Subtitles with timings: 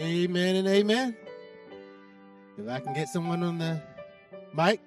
[0.00, 1.14] Amen and amen.
[2.56, 3.82] If I can get someone on the
[4.54, 4.80] mic.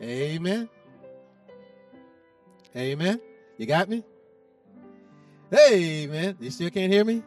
[0.00, 0.70] Amen.
[2.74, 3.20] Amen.
[3.58, 4.02] You got me?
[5.50, 6.38] Hey, man.
[6.40, 7.22] You still can't hear me?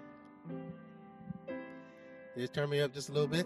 [2.35, 3.45] Just turn me up just a little bit.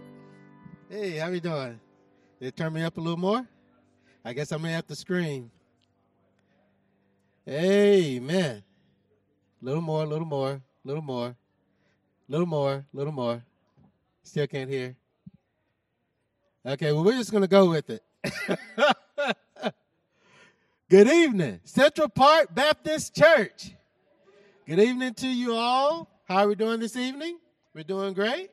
[0.90, 1.82] Hey, how you doing?
[2.40, 3.46] Did turn me up a little more?
[4.24, 5.52] I guess I may have to scream.
[7.50, 8.64] Amen.
[9.60, 11.36] Little more, little more, little more,
[12.28, 13.44] little more, little more.
[14.22, 14.96] Still can't hear.
[16.64, 18.04] Okay, well, we're just going to go with it.
[20.90, 23.72] Good evening, Central Park Baptist Church.
[24.68, 26.08] Good evening to you all.
[26.26, 27.40] How are we doing this evening?
[27.74, 28.52] We're doing great.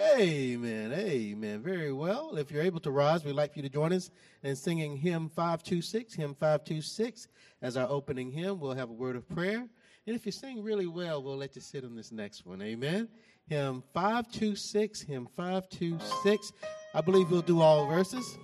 [0.00, 0.92] Amen.
[0.92, 1.62] Amen.
[1.62, 2.36] Very well.
[2.36, 4.10] If you're able to rise, we'd like for you to join us
[4.42, 6.14] in singing hymn 526.
[6.14, 7.28] Hymn 526
[7.62, 8.58] as our opening hymn.
[8.58, 9.68] We'll have a word of prayer.
[10.06, 12.60] And if you sing really well, we'll let you sit on this next one.
[12.60, 13.08] Amen.
[13.46, 15.00] Hymn 526.
[15.00, 16.52] Hymn 526.
[16.94, 18.38] I believe we'll do all verses.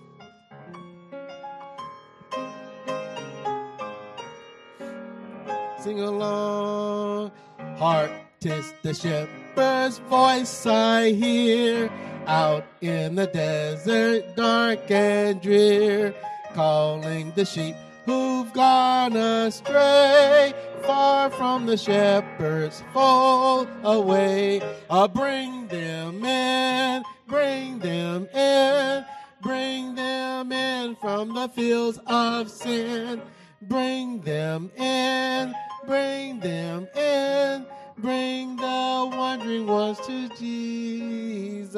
[5.80, 7.32] Sing along.
[7.76, 8.10] Heart,
[8.40, 11.90] tis the shepherd's voice I hear
[12.26, 16.14] out in the desert, dark and drear,
[16.54, 17.74] calling the sheep
[18.04, 20.52] who've gone astray,
[20.90, 24.60] far from the shepherd's fold away.
[24.90, 29.04] I'll bring them in, bring them in,
[29.40, 33.22] bring them in from the fields of sin.
[33.62, 35.54] Bring them in,
[35.86, 37.66] bring them in,
[37.98, 41.76] bring the wandering ones to Jesus.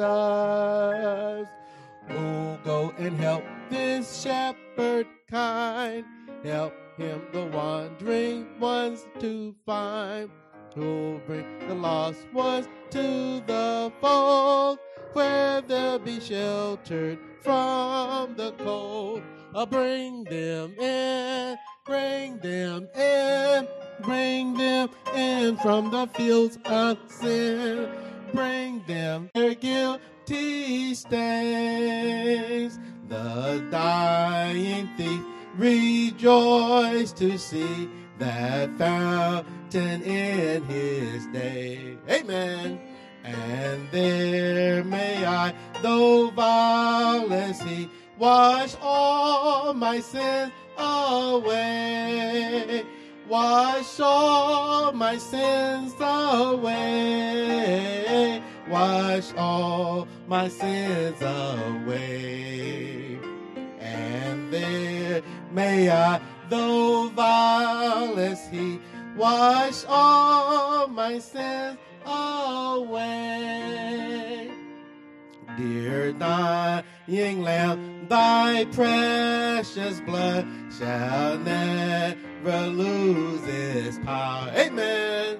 [2.09, 6.03] Oh, go and help this shepherd kind,
[6.43, 10.29] help him the wandering ones to find.
[10.75, 14.79] Who'll bring the lost ones to the fold,
[15.13, 19.21] where they'll be sheltered from the cold.
[19.53, 21.55] I'll bring them in,
[21.85, 23.67] bring them in,
[24.01, 27.87] bring them in from the fields of sin.
[28.33, 32.79] Bring them their guilty stains.
[33.07, 37.89] The dying thief rejoice to see
[38.19, 41.97] that fountain in his day.
[42.09, 42.81] Amen.
[43.23, 52.83] And there may I, though vile as he, wash all my sins away.
[53.27, 56.73] Wash all my sins away.
[58.69, 63.17] Wash all my sins away.
[63.79, 65.21] And there
[65.53, 66.19] may I,
[66.49, 68.79] though vile as he,
[69.15, 73.23] wash all my sins away.
[75.57, 80.47] Dear dying lamb, thy precious blood
[80.77, 84.51] shall never lose its power.
[84.55, 85.37] Amen.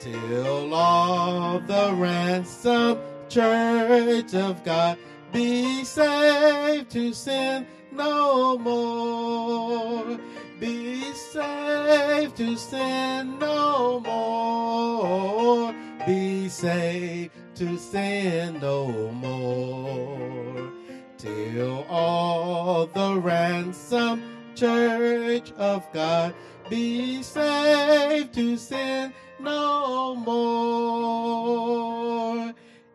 [0.00, 2.98] Till all the ransom
[3.28, 4.98] church of God
[5.32, 10.18] be saved to sin no more.
[10.60, 15.74] Be saved to sin no more.
[16.06, 20.70] Be saved to sin no more.
[21.18, 24.22] Till all the ransom
[24.54, 26.34] church of God
[26.70, 31.14] be saved to sin no more.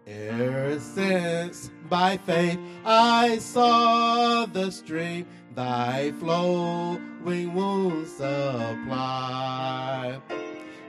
[0.07, 5.25] Ever since by faith I saw the stream
[5.55, 10.19] thy flowing wounds supply.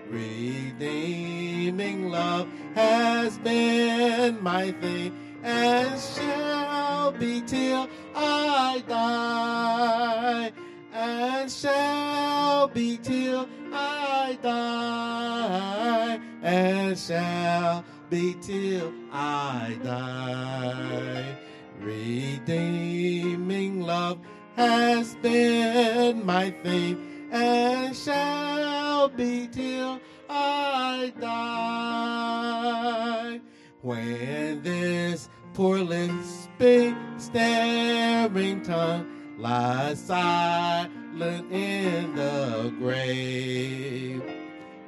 [0.08, 10.52] Redeeming love has been my theme and shall be till I die.
[10.92, 16.20] And shall be till I die.
[16.42, 21.38] And shall be till I die.
[21.80, 24.18] Redeeming love
[24.56, 33.40] has been my theme and shall be till I die.
[33.82, 39.06] When this poor lisping, staring tongue
[39.38, 44.22] lies silent in the grave,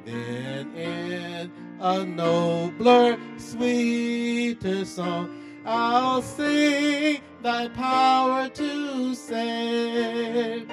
[0.04, 5.30] then in a nobler, sweeter song,
[5.64, 10.68] I'll sing thy power to save.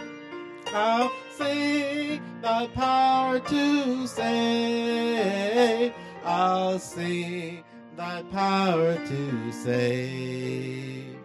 [0.74, 5.94] I'll sing thy power to save.
[6.24, 7.64] I'll sing
[7.96, 11.18] thy power to save.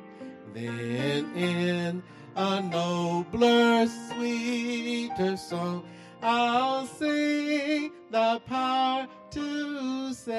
[0.53, 2.03] Then in
[2.37, 5.85] a nobler, sweeter song,
[6.27, 10.39] I'll sing the power to save.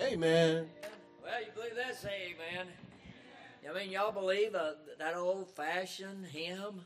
[0.00, 0.66] Amen.
[1.22, 2.00] Well, you believe that?
[2.00, 2.68] Say amen.
[3.68, 6.80] I mean, y'all believe uh, that old fashioned hymn?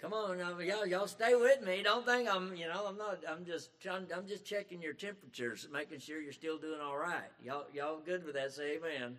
[0.00, 1.82] Come on, now, y'all, y'all stay with me.
[1.82, 3.24] Don't think I'm, you know, I'm not.
[3.28, 4.06] I'm just trying.
[4.14, 7.30] I'm just checking your temperatures, making sure you're still doing all right.
[7.42, 8.52] Y'all, y'all good with that?
[8.52, 9.18] Say amen.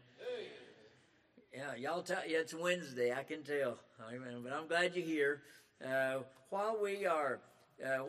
[1.53, 3.13] Yeah, y'all tell you it's Wednesday.
[3.13, 3.77] I can tell.
[4.11, 4.41] Amen.
[4.43, 5.43] But I'm glad you're here.
[5.85, 7.41] Uh, while we are,
[7.85, 8.05] uh,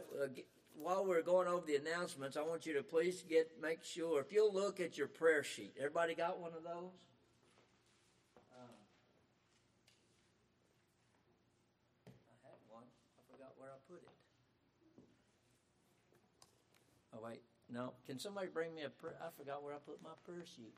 [0.74, 4.32] while we're going over the announcements, I want you to please get make sure if
[4.32, 5.74] you'll look at your prayer sheet.
[5.76, 6.96] Everybody got one of those?
[8.56, 8.74] Um,
[12.06, 12.84] I had one.
[13.18, 14.08] I forgot where I put it.
[17.14, 17.92] Oh wait, no.
[18.06, 19.16] Can somebody bring me a prayer?
[19.20, 20.72] I forgot where I put my prayer sheet.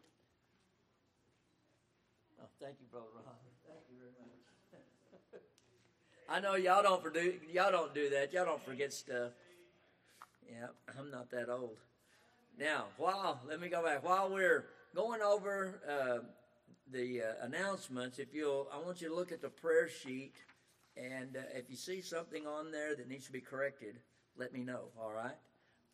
[2.40, 3.24] Oh, thank you, brother Ron.
[3.66, 5.42] Thank you very much.
[6.28, 8.32] I know y'all don't do y'all don't do that.
[8.32, 9.32] Y'all don't forget stuff.
[10.48, 10.66] Yeah,
[10.98, 11.76] I'm not that old.
[12.58, 14.04] Now, while let me go back.
[14.04, 16.24] While we're going over uh,
[16.92, 20.34] the uh, announcements, if you'll, I want you to look at the prayer sheet,
[20.96, 23.96] and uh, if you see something on there that needs to be corrected,
[24.36, 24.84] let me know.
[25.00, 25.36] All right.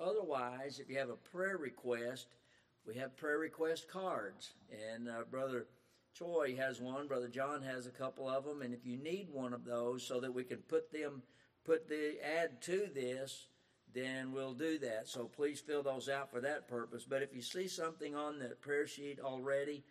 [0.00, 2.28] Otherwise, if you have a prayer request,
[2.86, 4.52] we have prayer request cards,
[4.92, 5.66] and uh, brother.
[6.14, 9.52] Choi has one, Brother John has a couple of them, and if you need one
[9.52, 11.22] of those so that we can put them,
[11.64, 13.46] put the add to this,
[13.94, 15.08] then we'll do that.
[15.08, 17.04] So please fill those out for that purpose.
[17.08, 19.84] But if you see something on the prayer sheet already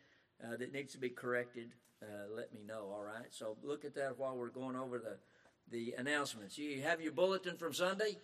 [0.43, 2.91] uh, that needs to be corrected, uh, let me know.
[2.93, 3.27] All right.
[3.29, 5.17] So look at that while we're going over the
[5.69, 6.57] the announcements.
[6.57, 8.17] You have your bulletin from Sunday,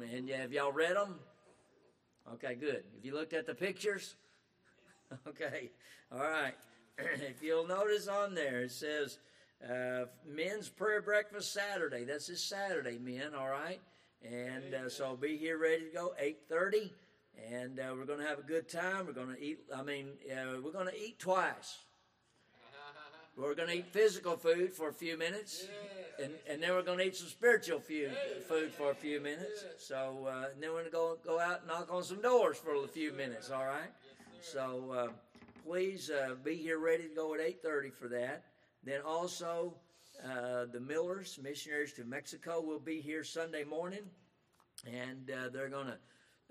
[0.00, 1.16] and have y'all read them?
[2.34, 2.84] Okay, good.
[2.96, 4.16] If you looked at the pictures,
[5.28, 5.70] okay,
[6.12, 6.54] all right.
[6.98, 9.18] if you'll notice on there, it says
[9.68, 12.04] uh, men's prayer breakfast Saturday.
[12.04, 13.34] That's this Saturday, men.
[13.36, 13.80] All right.
[14.24, 16.90] And uh, so be here ready to go, 8.30.
[17.50, 19.06] And uh, we're going to have a good time.
[19.06, 21.78] We're going to eat, I mean, uh, we're going to eat twice.
[23.36, 25.66] We're going to eat physical food for a few minutes,
[26.22, 28.10] and, and then we're going to eat some spiritual few,
[28.46, 29.64] food for a few minutes.
[29.78, 32.74] So uh, then we're going to go go out and knock on some doors for
[32.74, 33.50] a few minutes.
[33.50, 33.88] All right.
[34.42, 35.12] So uh,
[35.64, 38.42] please uh, be here ready to go at eight thirty for that.
[38.82, 39.74] Then also
[40.24, 44.02] uh, the Millers, missionaries to Mexico, will be here Sunday morning,
[44.84, 45.98] and uh, they're going to.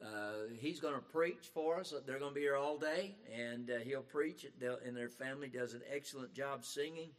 [0.03, 1.93] Uh, he's going to preach for us.
[2.07, 4.47] They're going to be here all day, and uh, he'll preach.
[4.85, 7.09] and their family does an excellent job singing,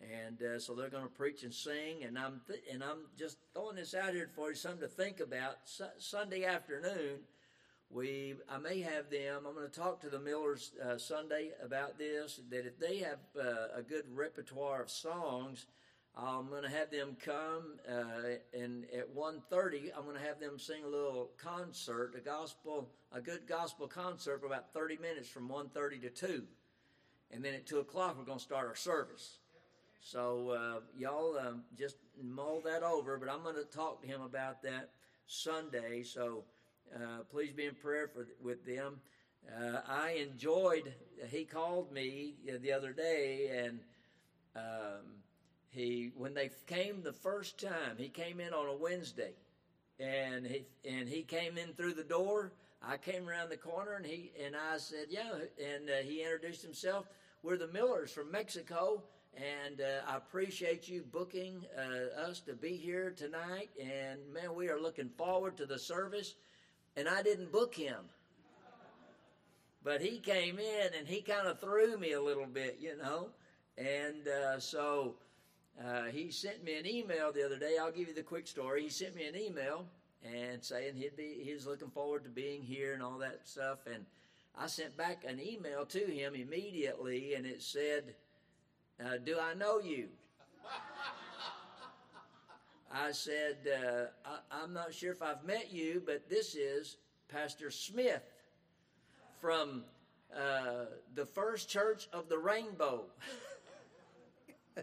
[0.00, 2.04] and so they're going to preach and sing.
[2.04, 5.20] And I'm th- and I'm just throwing this out here for you, something to think
[5.20, 5.56] about.
[5.98, 7.20] Sunday afternoon,
[7.92, 9.44] we I may have them.
[9.46, 12.40] I'm going to talk to the Millers uh, Sunday about this.
[12.50, 15.66] That if they have uh, a good repertoire of songs
[16.16, 20.58] I'm going to have them come, uh, and at 1.30, I'm going to have them
[20.58, 25.48] sing a little concert, a gospel, a good gospel concert for about 30 minutes from
[25.48, 26.42] 1.30 to 2.
[27.30, 29.38] And then at 2 o'clock, we're going to start our service.
[30.02, 34.20] So uh, y'all um, just mull that over, but I'm going to talk to him
[34.20, 34.90] about that
[35.26, 36.02] Sunday.
[36.02, 36.44] So
[36.94, 39.00] uh, please be in prayer for with them.
[39.48, 40.92] Uh, I enjoyed.
[41.28, 43.80] He called me the other day, and
[44.54, 45.22] um,
[45.70, 49.32] he when they came the first time, he came in on a Wednesday,
[49.98, 52.52] and he and he came in through the door.
[52.82, 56.62] I came around the corner, and he and I said, "Yeah," and uh, he introduced
[56.62, 57.06] himself.
[57.42, 59.02] We're the Millers from Mexico,
[59.34, 63.70] and uh, I appreciate you booking uh, us to be here tonight.
[63.80, 66.34] And man, we are looking forward to the service.
[66.96, 68.00] And I didn't book him,
[69.82, 73.30] but he came in and he kind of threw me a little bit, you know.
[73.78, 75.14] And uh, so
[75.82, 77.76] uh, he sent me an email the other day.
[77.80, 78.82] I'll give you the quick story.
[78.82, 79.86] He sent me an email
[80.22, 83.78] and saying he'd be he was looking forward to being here and all that stuff.
[83.86, 84.04] And
[84.56, 88.14] I sent back an email to him immediately, and it said,
[89.02, 90.08] uh, "Do I know you?"
[92.92, 94.04] I said, uh,
[94.50, 98.22] I, am not sure if I've met you, but this is Pastor Smith
[99.40, 99.84] from
[100.36, 103.04] uh, the First Church of the Rainbow.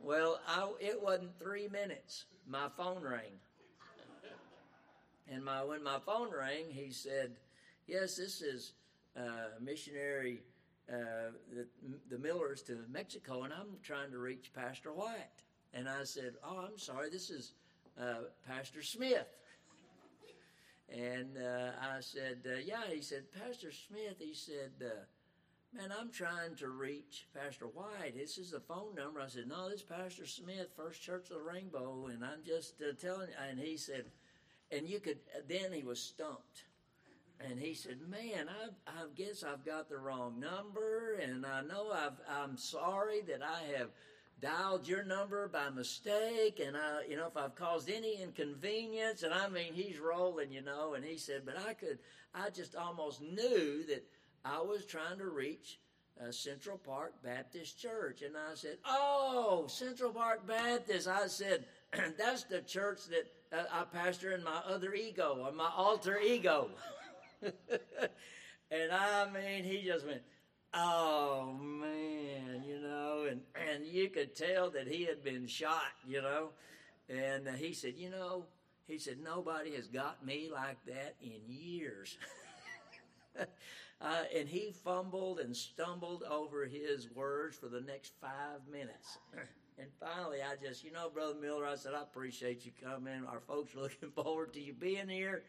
[0.00, 2.24] Well, I, it wasn't three minutes.
[2.46, 3.32] My phone rang.
[5.30, 7.32] And my, when my phone rang, he said,
[7.86, 8.72] Yes, this is
[9.16, 10.42] uh, missionary
[10.90, 11.66] uh, the,
[12.08, 15.42] the Millers to Mexico, and I'm trying to reach Pastor White.
[15.74, 17.52] And I said, "Oh, I'm sorry, this is
[18.00, 19.26] uh, Pastor Smith."
[20.88, 25.04] And uh, I said, uh, "Yeah." He said, "Pastor Smith." He said, uh,
[25.76, 28.16] "Man, I'm trying to reach Pastor White.
[28.16, 31.36] This is the phone number." I said, "No, this is Pastor Smith, First Church of
[31.36, 33.28] the Rainbow." And I'm just uh, telling.
[33.48, 34.06] And he said,
[34.70, 36.64] "And you could." Then he was stumped
[37.40, 41.92] and he said, "Man, I, I guess I've got the wrong number, and I know
[41.92, 43.90] I've, I'm sorry that I have
[44.40, 49.34] dialed your number by mistake, and I, you know, if I've caused any inconvenience." And
[49.34, 50.94] I mean, he's rolling, you know.
[50.94, 51.98] And he said, "But I could,
[52.34, 54.04] I just almost knew that
[54.44, 55.78] I was trying to reach."
[56.20, 58.22] Uh, Central Park Baptist Church.
[58.22, 61.06] And I said, Oh, Central Park Baptist.
[61.06, 61.64] I said,
[62.18, 66.70] That's the church that uh, I pastor in my other ego, or my alter ego.
[67.42, 70.22] and I mean, he just went,
[70.74, 76.22] "Oh man," you know, and and you could tell that he had been shot, you
[76.22, 76.50] know.
[77.08, 78.46] And he said, "You know,"
[78.86, 82.18] he said, "nobody has got me like that in years."
[84.00, 89.18] uh, and he fumbled and stumbled over his words for the next five minutes.
[89.80, 93.24] And finally, I just, you know, Brother Miller, I said, I appreciate you coming.
[93.28, 95.44] Our folks are looking forward to you being here.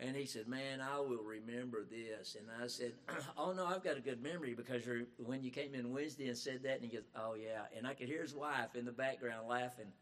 [0.00, 2.92] And he said, "Man, I will remember this." And I said,
[3.36, 4.84] "Oh no, I've got a good memory because
[5.16, 7.94] when you came in Wednesday and said that." And he goes, "Oh yeah," and I
[7.94, 9.92] could hear his wife in the background laughing.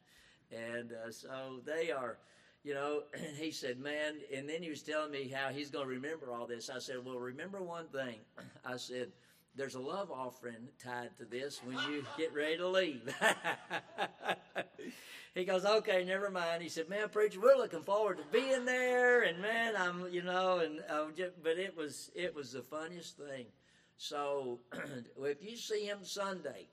[0.53, 2.19] And uh, so they are,
[2.63, 3.05] you know.
[3.15, 6.31] And he said, "Man," and then he was telling me how he's going to remember
[6.31, 6.69] all this.
[6.69, 8.17] I said, "Well, remember one thing."
[8.65, 9.13] I said.
[9.59, 13.01] There's a love offering tied to this when you get ready to leave.
[15.37, 16.63] he goes, okay, never mind.
[16.63, 20.61] He said, man, preacher, we're looking forward to being there, and man, I'm, you know,
[20.61, 21.07] and uh,
[21.43, 23.47] but it was it was the funniest thing.
[23.99, 24.61] So
[25.23, 26.69] if you see him Sunday,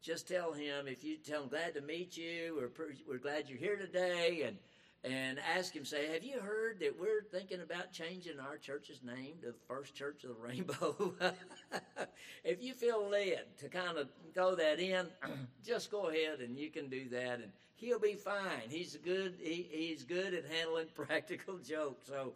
[0.00, 3.58] just tell him if you tell him glad to meet you, we're we're glad you're
[3.58, 4.56] here today, and
[5.04, 9.34] and ask him, say, have you heard that we're thinking about changing our church's name
[9.40, 11.14] to the First Church of the Rainbow?
[12.44, 15.06] if you feel led to kind of throw that in,
[15.64, 18.68] just go ahead and you can do that, and he'll be fine.
[18.68, 19.34] He's good.
[19.40, 22.06] He, he's good at handling practical jokes.
[22.06, 22.34] So,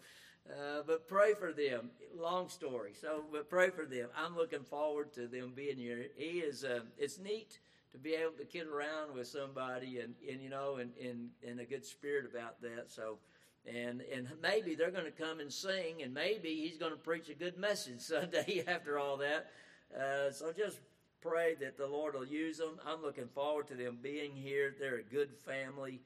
[0.51, 1.91] uh, but pray for them.
[2.17, 2.93] Long story.
[3.01, 4.09] So, but pray for them.
[4.17, 6.07] I'm looking forward to them being here.
[6.17, 6.65] He is.
[6.65, 7.59] Uh, it's neat
[7.93, 11.61] to be able to kid around with somebody and, and you know and in in
[11.61, 13.19] a good spirit about that so
[13.67, 17.29] and and maybe they're going to come and sing and maybe he's going to preach
[17.29, 19.51] a good message sunday after all that
[19.95, 20.79] uh, so just
[21.23, 22.79] pray that the lord will use them.
[22.87, 24.75] I'm looking forward to them being here.
[24.79, 26.01] They're a good family.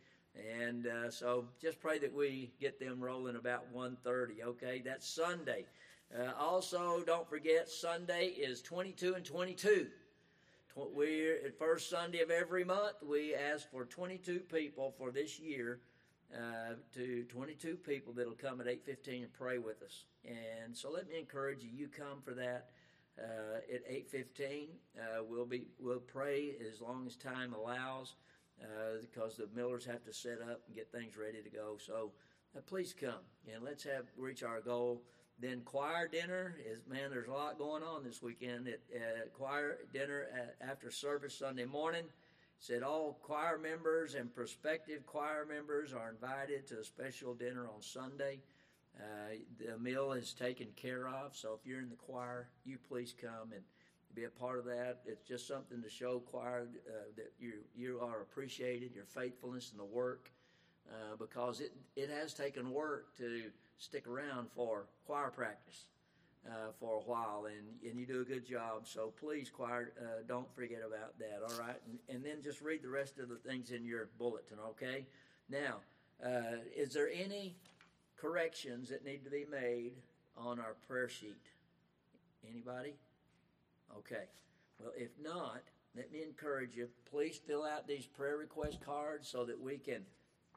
[0.60, 4.82] And uh, so just pray that we get them rolling about 1.30 okay?
[4.84, 5.64] That's sunday.
[6.16, 9.88] Uh, also don't forget sunday is 22 and 22
[10.94, 15.80] we at first Sunday of every month we ask for 22 people for this year
[16.34, 20.04] uh, to 22 people that'll come at 8:15 and pray with us.
[20.24, 21.70] And so let me encourage you.
[21.72, 22.70] You come for that
[23.18, 24.68] uh, at 8:15.
[24.98, 28.16] Uh, we'll be we'll pray as long as time allows
[28.62, 31.76] uh, because the Millers have to set up and get things ready to go.
[31.78, 32.12] So
[32.56, 35.02] uh, please come and let's have reach our goal.
[35.38, 37.10] Then choir dinner is man.
[37.10, 42.04] There's a lot going on this weekend at, choir dinner at, after service Sunday morning.
[42.58, 47.82] Said all choir members and prospective choir members are invited to a special dinner on
[47.82, 48.40] Sunday.
[48.98, 53.14] Uh, the meal is taken care of, so if you're in the choir, you please
[53.20, 53.62] come and
[54.14, 55.00] be a part of that.
[55.04, 59.78] It's just something to show choir uh, that you you are appreciated, your faithfulness in
[59.78, 60.30] the work,
[60.90, 63.42] uh, because it it has taken work to
[63.78, 65.84] stick around for choir practice
[66.48, 68.86] uh, for a while, and, and you do a good job.
[68.86, 71.80] So please, choir, uh, don't forget about that, all right?
[71.86, 75.06] And, and, then just read the rest of the things in your bulletin, okay?
[75.48, 75.76] Now,
[76.24, 77.56] uh, is there any
[78.16, 79.92] corrections that need to be made
[80.36, 81.46] on our prayer sheet?
[82.48, 82.94] Anybody?
[83.98, 84.24] Okay.
[84.78, 85.62] Well, if not,
[85.96, 86.88] let me encourage you.
[87.10, 90.02] Please fill out these prayer request cards so that we can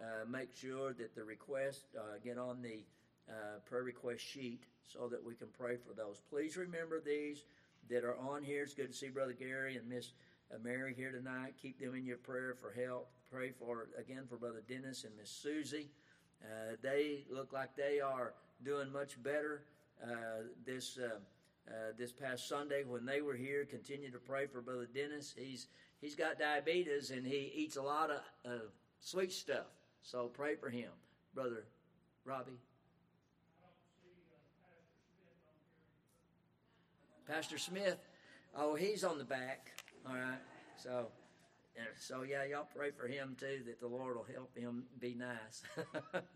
[0.02, 2.84] uh, make sure that the requests uh, get on the
[3.30, 6.22] uh, prayer request sheet so that we can pray for those.
[6.30, 7.44] Please remember these
[7.90, 8.64] that are on here.
[8.64, 10.12] It's good to see Brother Gary and Miss
[10.54, 11.54] uh, Mary here tonight.
[11.62, 13.10] Keep them in your prayer for help.
[13.32, 15.90] Pray for again for Brother Dennis and Miss Susie.
[16.44, 19.64] Uh, they look like they are doing much better
[20.04, 21.16] uh, this uh,
[21.70, 23.66] uh, this past Sunday when they were here.
[23.66, 25.34] Continue to pray for Brother Dennis.
[25.38, 25.68] He's
[26.02, 28.62] he's got diabetes and he eats a lot of
[29.00, 29.68] sweet stuff.
[30.02, 30.90] So pray for him,
[31.34, 31.66] Brother
[32.26, 32.60] Robbie.
[37.28, 38.00] Pastor Smith,
[38.56, 39.72] Oh, he's on the back.
[40.08, 40.40] All right.
[40.82, 41.08] So,
[41.98, 45.64] so yeah, y'all pray for him too that the Lord will help him be nice.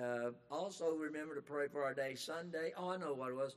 [0.00, 2.72] uh, also, remember to pray for our day Sunday.
[2.76, 3.56] Oh, I know what it was.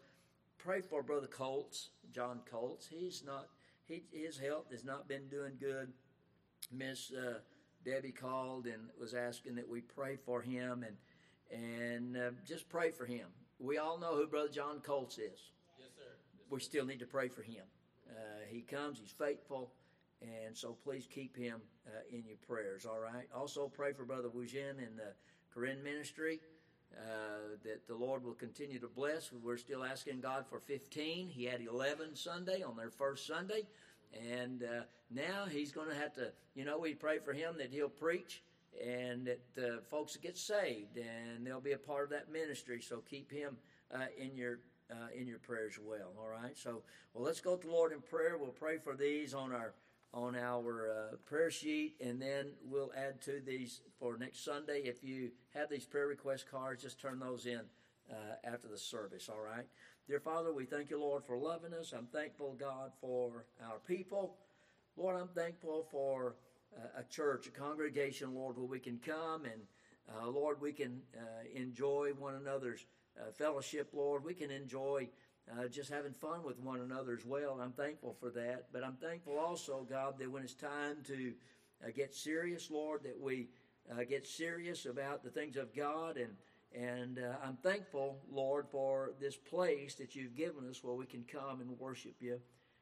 [0.58, 2.88] Pray for Brother Colts, John Colts.
[2.88, 3.48] He's not.
[3.86, 5.94] He, his health has not been doing good.
[6.72, 7.40] Miss uh,
[7.86, 10.98] Debbie called and was asking that we pray for him and
[11.50, 13.28] and uh, just pray for him.
[13.60, 15.52] We all know who Brother John Colts is.
[15.80, 16.04] Yes, sir.
[16.38, 17.64] Yes, we still need to pray for him.
[18.10, 19.72] Uh, he comes, he's faithful,
[20.22, 23.28] and so please keep him uh, in your prayers, all right?
[23.36, 25.14] Also, pray for Brother Wujin in the
[25.54, 26.40] Korean ministry.
[26.96, 29.32] Uh, that the Lord will continue to bless.
[29.32, 31.28] We're still asking God for 15.
[31.28, 33.68] He had 11 Sunday on their first Sunday.
[34.14, 37.72] And uh, now he's going to have to, you know, we pray for him that
[37.72, 38.42] he'll preach
[38.84, 42.82] and that uh, folks get saved and they'll be a part of that ministry.
[42.82, 43.58] So keep him
[43.94, 46.14] uh, in your uh, in your prayers well.
[46.18, 46.58] All right.
[46.58, 46.82] So
[47.14, 48.38] well, let's go to the Lord in prayer.
[48.38, 49.74] We'll pray for these on our
[50.14, 54.82] on our uh, prayer sheet, and then we'll add to these for next Sunday.
[54.86, 57.62] If you have these prayer request cards, just turn those in
[58.10, 59.30] uh, after the service.
[59.30, 59.66] All right.
[60.08, 61.94] Dear Father, we thank you, Lord, for loving us.
[61.96, 64.38] I'm thankful, God, for our people.
[64.96, 66.36] Lord, I'm thankful for
[66.76, 69.62] uh, a church, a congregation, Lord, where we can come and,
[70.10, 72.86] uh, Lord, we can uh, enjoy one another's
[73.20, 74.24] uh, fellowship, Lord.
[74.24, 75.10] We can enjoy
[75.52, 77.60] uh, just having fun with one another as well.
[77.62, 78.68] I'm thankful for that.
[78.74, 81.34] But I'm thankful also, God, that when it's time to
[81.84, 83.50] uh, get serious, Lord, that we
[84.10, 86.34] get serious about the things of God and
[86.76, 91.24] and uh, I'm thankful, Lord, for this place that you've given us where we can
[91.24, 92.40] come and worship you.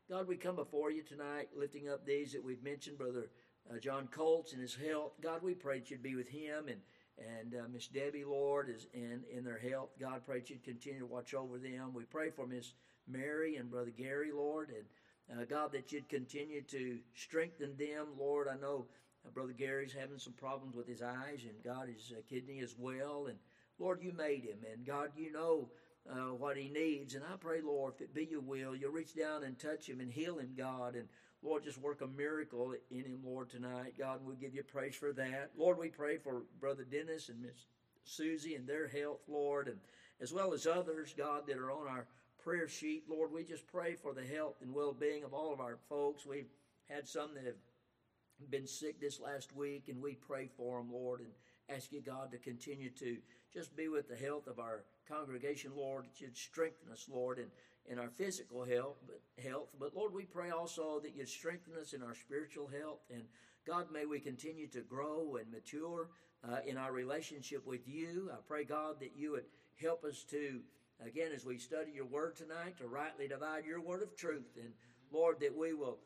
[0.10, 3.30] God, we come before you tonight, lifting up these that we've mentioned, Brother
[3.71, 5.13] uh, John Colts and his health.
[5.21, 6.82] God, we pray that you'd be with him and
[7.17, 9.89] and uh, Miss Debbie, Lord, is in in their health.
[9.99, 11.93] God, pray that you'd continue to watch over them.
[11.93, 12.73] We pray for Miss
[13.08, 18.47] Mary and Brother Gary, Lord, and uh, God, that you'd continue to strengthen them, Lord.
[18.47, 18.88] I know
[19.25, 22.75] uh, Brother Gary's having some problems with his eyes, and God, his uh, kidney as
[22.78, 23.38] well, and
[23.80, 25.69] Lord, you made him, and God, you know
[26.10, 27.15] uh, what he needs.
[27.15, 29.99] And I pray, Lord, if it be your will, you'll reach down and touch him
[29.99, 30.95] and heal him, God.
[30.95, 31.08] And
[31.45, 33.93] Lord, just work a miracle in him, Lord, tonight.
[33.99, 35.51] God, we'll give you praise for that.
[35.55, 37.67] Lord, we pray for Brother Dennis and Miss
[38.03, 39.77] Susie and their health, Lord, and
[40.19, 42.08] as well as others, God, that are on our
[42.43, 43.03] prayer sheet.
[43.08, 46.25] Lord, we just pray for the health and well being of all of our folks.
[46.25, 46.49] We've
[46.89, 51.19] had some that have been sick this last week, and we pray for them, Lord,
[51.19, 51.29] and
[51.69, 53.17] ask you, God, to continue to
[53.53, 57.45] just be with the health of our congregation, Lord, that you'd strengthen us, Lord, in,
[57.88, 59.69] in our physical health, but health.
[59.80, 63.02] But Lord, we pray also that you'd strengthen us in our spiritual health.
[63.13, 63.24] And
[63.65, 66.10] God, may we continue to grow and mature
[66.48, 68.30] uh, in our relationship with you.
[68.32, 69.45] I pray, God, that you would
[69.82, 70.62] help us to,
[71.06, 74.58] again, as we study your word tonight, to rightly divide your word of truth.
[74.58, 74.71] And
[75.12, 76.00] Lord, that we will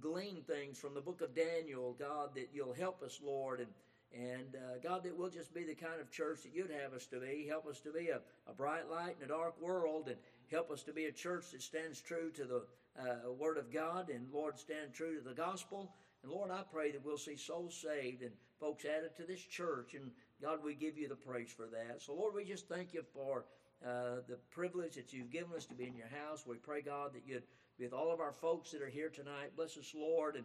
[0.00, 3.68] glean things from the book of Daniel, God, that you'll help us, Lord, and
[4.12, 7.06] and uh, God, that we'll just be the kind of church that you'd have us
[7.06, 7.46] to be.
[7.48, 10.16] Help us to be a, a bright light in a dark world, and
[10.50, 12.62] help us to be a church that stands true to the
[12.98, 15.92] uh, Word of God, and Lord, stand true to the gospel.
[16.22, 19.94] And Lord, I pray that we'll see souls saved and folks added to this church.
[19.94, 20.10] And
[20.42, 22.02] God, we give you the praise for that.
[22.02, 23.44] So, Lord, we just thank you for
[23.86, 26.44] uh, the privilege that you've given us to be in your house.
[26.46, 27.44] We pray, God, that you'd
[27.78, 29.56] be with all of our folks that are here tonight.
[29.56, 30.44] Bless us, Lord, and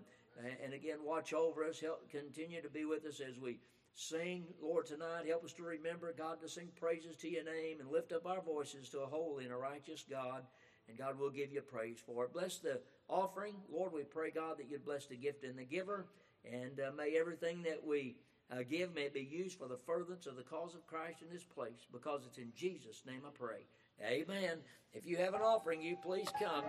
[0.64, 1.80] and again, watch over us.
[1.80, 3.58] Help continue to be with us as we
[3.96, 5.26] sing, Lord, tonight.
[5.28, 8.42] Help us to remember, God, to sing praises to your name and lift up our
[8.42, 10.44] voices to a holy and a righteous God.
[10.88, 12.34] And God will give you praise for it.
[12.34, 12.80] Bless the
[13.10, 13.56] offering.
[13.72, 16.06] Lord, we pray, God, that you'd bless the gift and the giver.
[16.44, 18.18] And uh, may everything that we
[18.52, 21.44] uh, give may be used for the furtherance of the cause of Christ in this
[21.44, 23.66] place, because it's in Jesus' name I pray.
[24.04, 24.60] Amen.
[24.94, 26.66] If you have an offering, you please come.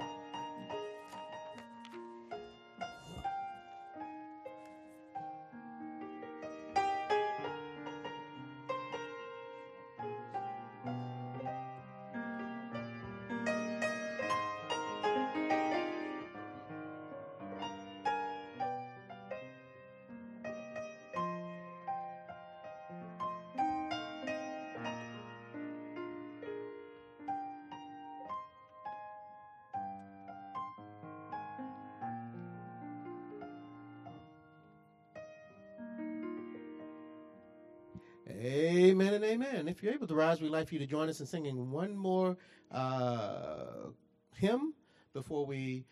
[39.76, 41.94] If you're able to rise, we'd like for you to join us in singing one
[41.94, 42.38] more
[42.72, 43.90] uh,
[44.34, 44.72] hymn
[45.12, 45.84] before we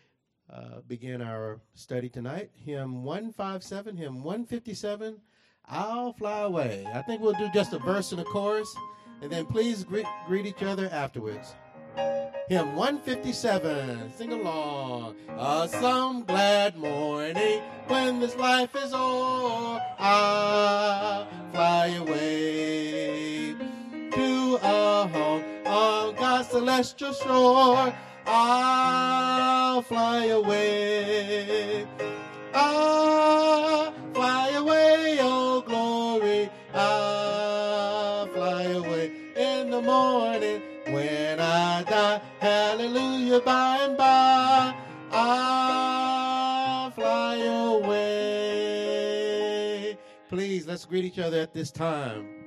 [0.51, 2.49] uh, begin our study tonight.
[2.55, 5.21] Hymn 157, hymn 157,
[5.67, 6.87] I'll Fly Away.
[6.95, 8.75] I think we'll do just a verse and a chorus,
[9.21, 11.53] and then please greet, greet each other afterwards.
[12.49, 14.13] Hymn 157.
[14.17, 15.15] Sing along.
[15.29, 23.24] Uh, some glad morning when this life is o'er, I'll fly away
[26.55, 27.93] celestial shore.
[28.25, 31.85] I'll fly away.
[32.53, 36.49] I'll fly away, oh glory.
[36.73, 42.21] I'll fly away in the morning when I die.
[42.39, 44.73] Hallelujah, by and by.
[45.11, 47.35] I'll fly
[47.73, 47.97] away.
[50.29, 52.44] Please, let's greet each other at this time.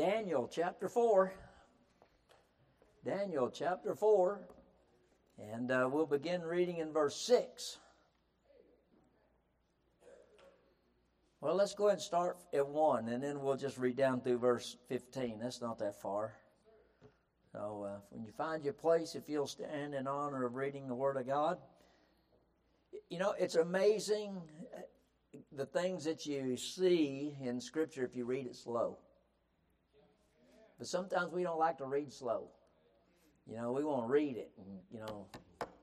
[0.00, 1.30] Daniel chapter 4.
[3.04, 4.40] Daniel chapter 4.
[5.52, 7.78] And uh, we'll begin reading in verse 6.
[11.42, 14.38] Well, let's go ahead and start at 1, and then we'll just read down through
[14.38, 15.38] verse 15.
[15.38, 16.32] That's not that far.
[17.52, 20.94] So uh, when you find your place, if you'll stand in honor of reading the
[20.94, 21.58] Word of God,
[23.10, 24.40] you know, it's amazing
[24.74, 24.80] uh,
[25.52, 28.96] the things that you see in Scripture if you read it slow.
[30.80, 32.48] But sometimes we don't like to read slow.
[33.46, 35.26] You know, we want to read it, and you know,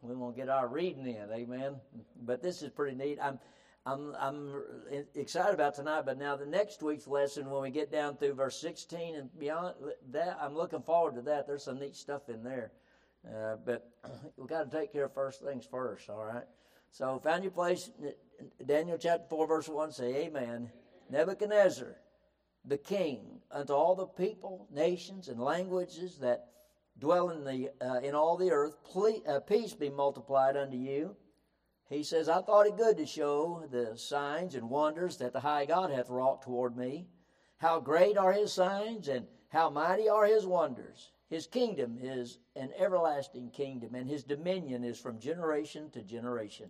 [0.01, 1.29] we want to get our reading in.
[1.31, 1.75] Amen.
[2.23, 3.19] But this is pretty neat.
[3.21, 3.37] I'm,
[3.85, 4.63] I'm, I'm
[5.13, 6.01] excited about tonight.
[6.07, 9.75] But now the next week's lesson, when we get down through verse 16 and beyond
[10.09, 11.45] that, I'm looking forward to that.
[11.45, 12.71] There's some neat stuff in there.
[13.23, 13.91] Uh, but
[14.35, 16.09] we got to take care of first things first.
[16.09, 16.45] All right.
[16.89, 17.91] So, found your place,
[18.65, 19.91] Daniel chapter 4, verse 1.
[19.91, 20.71] Say, Amen.
[21.11, 21.97] Nebuchadnezzar
[22.67, 26.47] the king unto all the people, nations, and languages that
[26.99, 28.75] dwell in the uh, in all the earth.
[28.95, 31.15] Uh, peace be multiplied unto you.
[31.89, 35.65] He says, I thought it good to show the signs and wonders that the high
[35.65, 37.07] God hath wrought toward me.
[37.57, 41.11] How great are his signs, and how mighty are his wonders.
[41.29, 46.69] His kingdom is an everlasting kingdom, and his dominion is from generation to generation.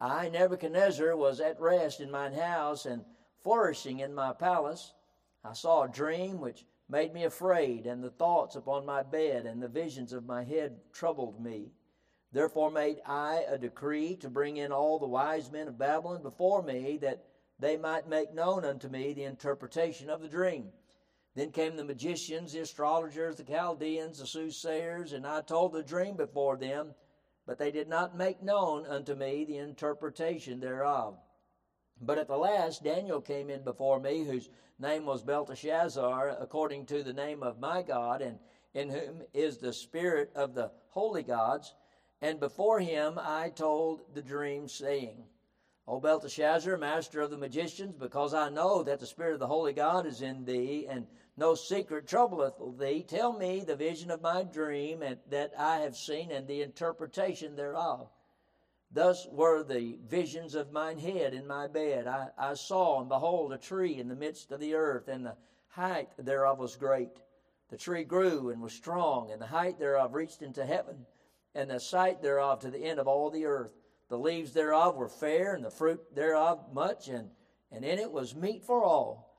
[0.00, 3.04] I, Nebuchadnezzar, was at rest in mine house and
[3.42, 4.93] flourishing in my palace.
[5.44, 9.62] I saw a dream which made me afraid, and the thoughts upon my bed and
[9.62, 11.72] the visions of my head troubled me.
[12.32, 16.62] Therefore made I a decree to bring in all the wise men of Babylon before
[16.62, 17.26] me, that
[17.58, 20.72] they might make known unto me the interpretation of the dream.
[21.34, 26.16] Then came the magicians, the astrologers, the Chaldeans, the soothsayers, and I told the dream
[26.16, 26.94] before them,
[27.46, 31.18] but they did not make known unto me the interpretation thereof.
[32.00, 37.02] But at the last, Daniel came in before me, whose name was Belteshazzar, according to
[37.02, 38.38] the name of my God, and
[38.74, 41.74] in whom is the spirit of the holy gods.
[42.20, 45.24] And before him I told the dream, saying,
[45.86, 49.72] O Belteshazzar, master of the magicians, because I know that the spirit of the holy
[49.72, 54.44] God is in thee, and no secret troubleth thee, tell me the vision of my
[54.44, 58.08] dream and that I have seen, and the interpretation thereof.
[58.94, 62.06] Thus were the visions of mine head in my bed.
[62.06, 65.36] I, I saw, and behold, a tree in the midst of the earth, and the
[65.66, 67.20] height thereof was great.
[67.70, 71.06] The tree grew and was strong, and the height thereof reached into heaven,
[71.56, 73.72] and the sight thereof to the end of all the earth.
[74.10, 77.30] The leaves thereof were fair, and the fruit thereof much, and,
[77.72, 79.34] and in it was meat for all.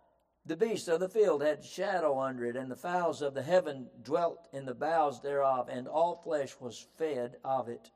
[0.45, 3.89] The beasts of the field had shadow under it, and the fowls of the heaven
[4.03, 7.89] dwelt in the boughs thereof, and all flesh was fed of it.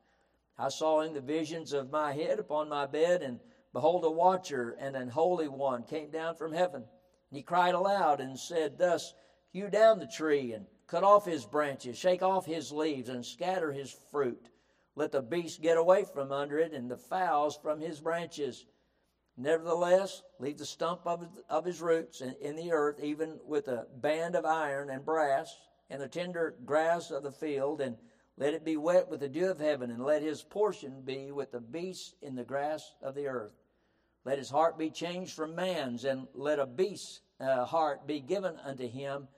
[0.60, 3.40] I saw in the visions of my head upon my bed, and
[3.72, 6.82] behold, a watcher and an holy one came down from heaven.
[7.30, 9.14] And he cried aloud and said, Thus,
[9.52, 13.72] hew down the tree and cut off his branches, shake off his leaves, and scatter
[13.72, 14.50] his fruit.
[14.96, 18.66] Let the beasts get away from under it, and the fowls from his branches.
[19.38, 23.86] Nevertheless, leave the stump of, of his roots in, in the earth, even with a
[23.90, 25.56] band of iron and brass,
[25.88, 27.96] and the tender grass of the field, and
[28.40, 31.52] let it be wet with the dew of heaven, and let his portion be with
[31.52, 33.52] the beasts in the grass of the earth.
[34.24, 38.56] Let his heart be changed from man's, and let a beast's uh, heart be given
[38.64, 39.28] unto him.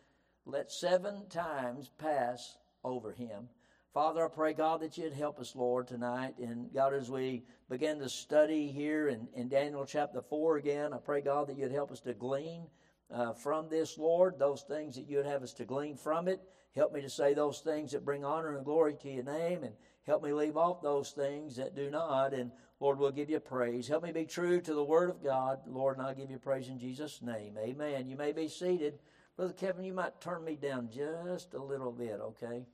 [0.47, 3.49] Let seven times pass over him.
[3.93, 6.39] Father, I pray, God, that you'd help us, Lord, tonight.
[6.39, 10.99] And God, as we begin to study here in, in Daniel chapter 4 again, I
[10.99, 12.69] pray, God, that you'd help us to glean
[13.13, 16.41] uh, from this, Lord, those things that you'd have us to glean from it.
[16.75, 19.75] Help me to say those things that bring honor and glory to your name, and
[20.07, 22.33] help me leave off those things that do not.
[22.33, 23.87] And Lord, we'll give you praise.
[23.87, 26.69] Help me be true to the Word of God, Lord, and I'll give you praise
[26.69, 27.57] in Jesus' name.
[27.59, 28.09] Amen.
[28.09, 28.99] You may be seated.
[29.37, 32.67] Brother Kevin, you might turn me down just a little bit, okay?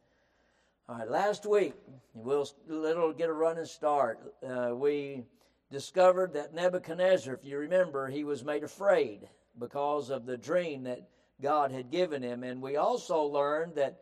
[0.88, 1.74] All right, last week,
[2.14, 4.34] we'll little get a running start.
[4.42, 5.24] Uh, we
[5.70, 11.08] discovered that Nebuchadnezzar, if you remember, he was made afraid because of the dream that
[11.40, 12.42] God had given him.
[12.42, 14.01] And we also learned that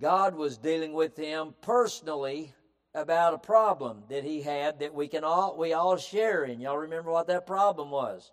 [0.00, 2.52] God was dealing with him personally
[2.94, 6.60] about a problem that he had that we can all we all share in.
[6.60, 8.30] Y'all remember what that problem was?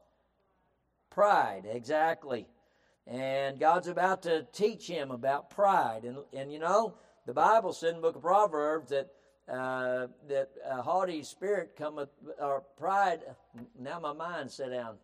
[1.10, 2.48] Pride, exactly.
[3.08, 6.04] And God's about to teach him about pride.
[6.04, 9.12] And and you know, the Bible said in the book of Proverbs that
[9.52, 12.10] uh, that a haughty spirit cometh
[12.40, 13.22] or pride
[13.80, 14.96] now my mind set down.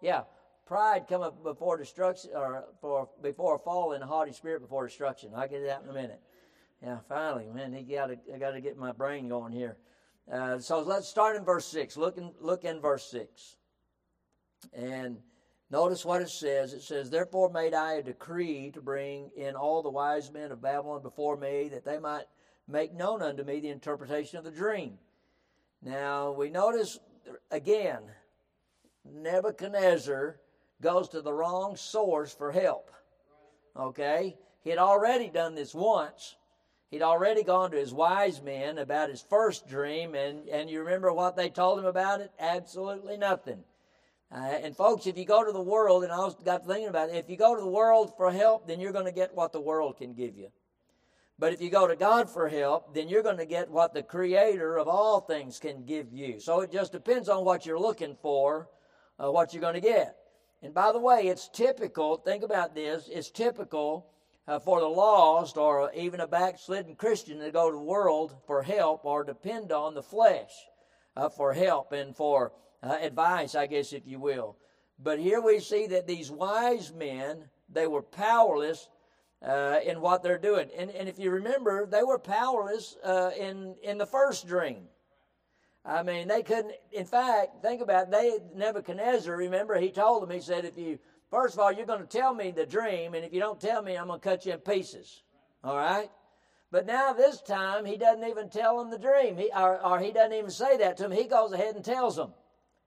[0.00, 0.22] Yeah,
[0.66, 5.30] pride cometh before destruction or for before a fall and a haughty spirit before destruction.
[5.34, 6.20] I'll get it out in a minute.
[6.82, 9.76] Yeah, finally, man, he got to I got to get my brain going here.
[10.30, 11.96] Uh, so let's start in verse six.
[11.96, 13.56] Look in look in verse six,
[14.72, 15.18] and
[15.70, 16.72] notice what it says.
[16.72, 20.60] It says, "Therefore made I a decree to bring in all the wise men of
[20.60, 22.26] Babylon before me, that they might
[22.66, 24.98] make known unto me the interpretation of the dream."
[25.80, 26.98] Now we notice
[27.50, 28.02] again,
[29.04, 30.40] Nebuchadnezzar
[30.82, 32.90] goes to the wrong source for help.
[33.76, 36.36] Okay, he had already done this once
[36.90, 41.12] He'd already gone to his wise men about his first dream, and, and you remember
[41.12, 42.30] what they told him about it?
[42.38, 43.64] Absolutely nothing.
[44.30, 47.10] Uh, and folks, if you go to the world, and I was got thinking about
[47.10, 49.52] it, if you go to the world for help, then you're going to get what
[49.52, 50.48] the world can give you.
[51.38, 54.02] But if you go to God for help, then you're going to get what the
[54.02, 56.40] Creator of all things can give you.
[56.40, 58.68] So it just depends on what you're looking for,
[59.22, 60.16] uh, what you're going to get.
[60.62, 64.06] And by the way, it's typical, think about this, it's typical
[64.48, 68.62] uh, for the lost or even a backslidden Christian to go to the world for
[68.62, 70.52] help or depend on the flesh
[71.16, 74.56] uh, for help and for uh, advice, I guess, if you will.
[74.98, 78.88] But here we see that these wise men, they were powerless
[79.46, 80.70] uh, in what they're doing.
[80.76, 84.88] And, and if you remember, they were powerless uh, in, in the first dream.
[85.86, 90.30] I mean, they couldn't, in fact, think about it, they, Nebuchadnezzar, remember, he told them,
[90.30, 90.98] he said, if you
[91.30, 93.82] First of all, you're going to tell me the dream, and if you don't tell
[93.82, 95.22] me, I'm going to cut you in pieces.
[95.64, 96.08] All right?
[96.70, 100.12] But now this time, he doesn't even tell them the dream, he, or, or he
[100.12, 101.12] doesn't even say that to them.
[101.12, 102.32] He goes ahead and tells them.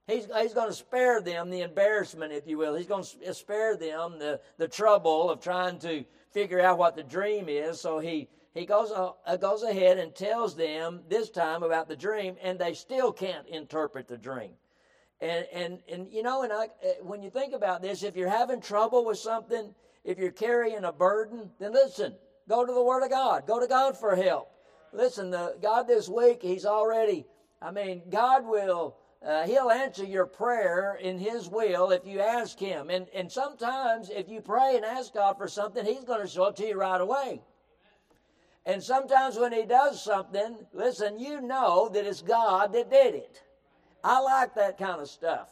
[0.06, 2.74] He's, he's going to spare them the embarrassment, if you will.
[2.74, 7.02] He's going to spare them the, the trouble of trying to figure out what the
[7.02, 7.80] dream is.
[7.80, 12.36] So he, he goes, uh, goes ahead and tells them this time about the dream,
[12.42, 14.50] and they still can't interpret the dream.
[15.20, 18.28] And, and, and you know, and I, eh, when you think about this, if you're
[18.28, 22.14] having trouble with something, if you're carrying a burden, then listen,
[22.48, 23.46] go to the Word of God.
[23.46, 24.50] Go to God for help.
[24.92, 27.26] Listen, the, God this week, He's already,
[27.62, 32.58] I mean, God will, uh, He'll answer your prayer in His will if you ask
[32.58, 32.90] Him.
[32.90, 36.46] And, and sometimes if you pray and ask God for something, He's going to show
[36.46, 37.42] it to you right away.
[38.66, 43.42] And sometimes when He does something, listen, you know that it's God that did it.
[44.04, 45.48] I like that kind of stuff.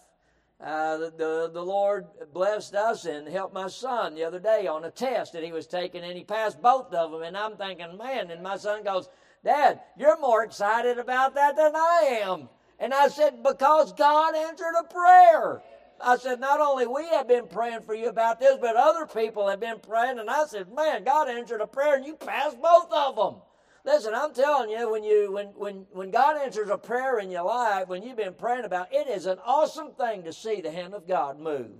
[0.61, 4.85] Uh, the, the, the Lord blessed us and helped my son the other day on
[4.85, 7.23] a test that he was taking, and he passed both of them.
[7.23, 9.09] And I'm thinking, man, and my son goes,
[9.45, 12.49] Dad, you're more excited about that than I am.
[12.81, 15.63] And I said, because God answered a prayer.
[16.01, 19.49] I said, not only we have been praying for you about this, but other people
[19.49, 20.19] have been praying.
[20.19, 23.43] And I said, man, God answered a prayer and you passed both of them.
[23.85, 27.45] Listen, I'm telling you, when you when when when God answers a prayer in your
[27.45, 30.95] life, when you've been praying about, it is an awesome thing to see the hand
[30.95, 31.71] of God move.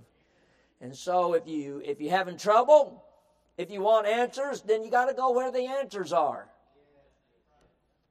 [0.81, 3.03] And so if you if you're having trouble,
[3.57, 6.47] if you want answers, then you got to go where the answers are.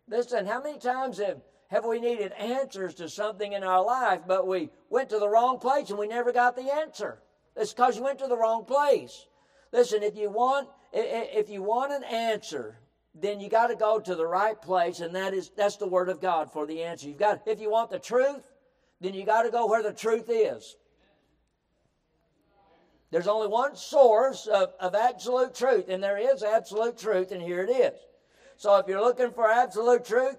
[0.07, 4.47] Listen, how many times have have we needed answers to something in our life, but
[4.47, 7.23] we went to the wrong place and we never got the answer?
[7.57, 9.27] It's because you went to the wrong place.
[9.73, 12.79] Listen, if you want if you want an answer,
[13.15, 16.09] then you got to go to the right place, and that is that's the Word
[16.09, 17.09] of God for the answer.
[17.09, 18.51] You've got if you want the truth,
[19.01, 20.77] then you got to go where the truth is.
[23.11, 27.63] There's only one source of, of absolute truth, and there is absolute truth, and here
[27.63, 27.99] it is.
[28.57, 30.37] So if you're looking for absolute truth,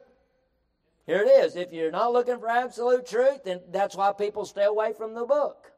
[1.09, 1.55] here it is.
[1.55, 5.25] If you're not looking for absolute truth, then that's why people stay away from the
[5.25, 5.71] book,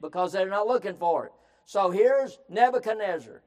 [0.00, 1.32] because they're not looking for it.
[1.66, 3.42] So here's Nebuchadnezzar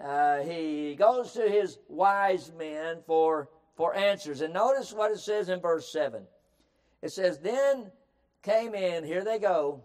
[0.00, 4.42] uh, he goes to his wise men for, for answers.
[4.42, 6.22] And notice what it says in verse 7.
[7.02, 7.90] It says, Then
[8.44, 9.82] came in, here they go.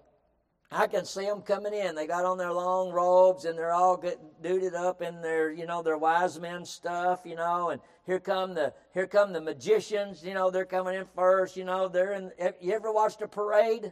[0.74, 1.96] I can see them coming in.
[1.96, 5.66] They got on their long robes and they're all get duded up in their, you
[5.66, 10.24] know, their wise men stuff, you know, and here come the here come the magicians,
[10.24, 12.32] you know, they're coming in first, you know, they're in
[12.62, 13.92] you ever watched a parade?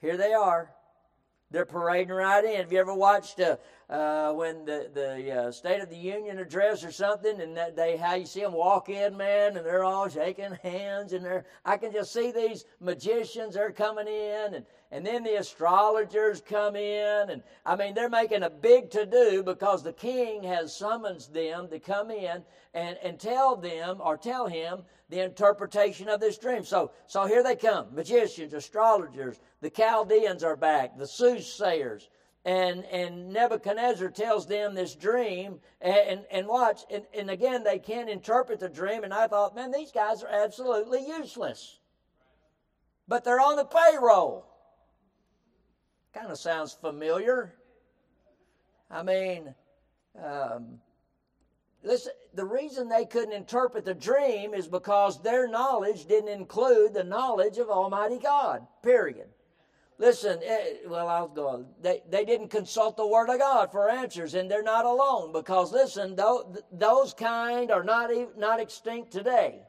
[0.00, 0.70] Here they are.
[1.50, 2.56] They're parading right in.
[2.56, 3.56] Have you ever watched uh,
[3.88, 7.96] uh, when the the uh, State of the Union address or something, and that they
[7.96, 11.76] how you see them walk in, man, and they're all shaking hands, and they're I
[11.76, 17.30] can just see these magicians they're coming in, and and then the astrologers come in,
[17.30, 21.68] and I mean they're making a big to do because the king has summoned them
[21.68, 22.42] to come in
[22.74, 26.64] and and tell them or tell him the interpretation of this dream.
[26.64, 32.08] So so here they come, magicians, astrologers, the Chaldeans are back, the soothsayers
[32.46, 38.08] and and Nebuchadnezzar tells them this dream and and watch and, and again they can't
[38.08, 41.80] interpret the dream and I thought man these guys are absolutely useless.
[43.08, 44.46] But they're on the payroll.
[46.14, 47.52] Kind of sounds familiar.
[48.88, 49.52] I mean
[50.16, 50.78] um,
[51.82, 57.02] listen the reason they couldn't interpret the dream is because their knowledge didn't include the
[57.02, 59.30] knowledge of Almighty God period
[59.98, 61.48] Listen, eh, well, I'll go.
[61.48, 61.66] on.
[61.80, 65.72] They, they didn't consult the Word of God for answers, and they're not alone because,
[65.72, 69.62] listen, those, those kind are not, even, not extinct today.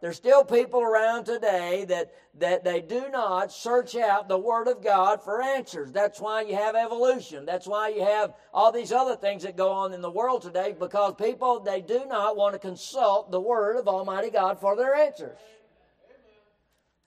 [0.00, 4.82] There's still people around today that, that they do not search out the Word of
[4.82, 5.92] God for answers.
[5.92, 7.44] That's why you have evolution.
[7.44, 10.74] That's why you have all these other things that go on in the world today
[10.76, 14.94] because people, they do not want to consult the Word of Almighty God for their
[14.94, 15.38] answers.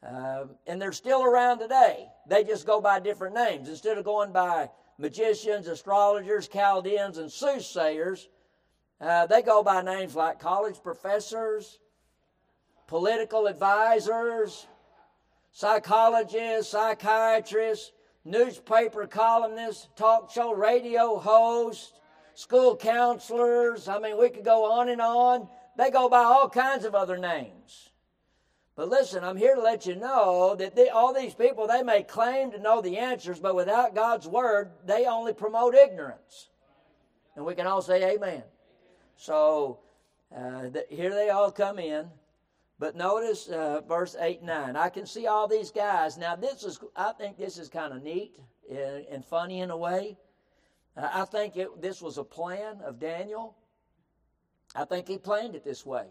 [0.07, 2.07] Um, and they're still around today.
[2.28, 3.69] They just go by different names.
[3.69, 8.30] Instead of going by magicians, astrologers, Chaldeans, and soothsayers,
[9.01, 11.80] uh, they go by names like college professors,
[12.88, 14.67] political advisors,
[15.51, 17.91] psychologists, psychiatrists,
[18.24, 21.93] newspaper columnists, talk show radio hosts,
[22.34, 23.88] school counselors.
[23.88, 25.49] I mean, we could go on and on.
[25.78, 27.89] They go by all kinds of other names.
[28.76, 32.01] But listen, I'm here to let you know that they, all these people, they may
[32.01, 36.49] claim to know the answers, but without God's word, they only promote ignorance.
[37.36, 38.43] And we can all say amen.
[39.15, 39.80] So
[40.36, 42.07] uh, here they all come in.
[42.80, 44.76] But notice uh, verse 8 and 9.
[44.76, 46.17] I can see all these guys.
[46.17, 49.78] Now, this is, I think this is kind of neat and, and, funny in a
[49.78, 50.17] way.
[50.97, 53.55] Uh, I think it, this was a plan of Daniel.
[54.76, 56.07] I think he planned it this way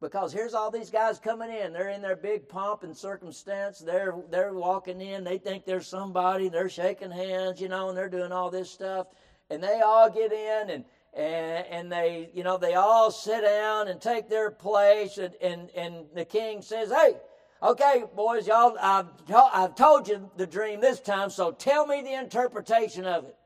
[0.00, 1.72] because here's all these guys coming in.
[1.72, 3.78] They're in their big pomp and circumstance.
[3.78, 5.24] They're they're walking in.
[5.24, 6.48] They think they're somebody.
[6.48, 9.06] They're shaking hands, you know, and they're doing all this stuff.
[9.48, 10.84] And they all get in and
[11.14, 15.18] and, and they you know they all sit down and take their place.
[15.18, 17.16] And and, and the king says, "Hey."
[17.62, 22.12] Okay, boys, y'all, I've, I've told you the dream this time, so tell me the
[22.12, 23.36] interpretation of it.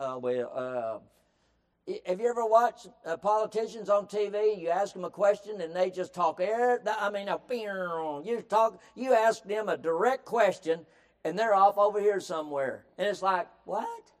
[0.00, 0.98] Uh, well, uh,
[2.06, 4.60] have you ever watched uh, politicians on TV?
[4.60, 6.80] You ask them a question and they just talk air.
[6.86, 7.28] I mean,
[8.24, 8.80] you talk.
[8.94, 10.86] You ask them a direct question
[11.24, 14.12] and they're off over here somewhere, and it's like what?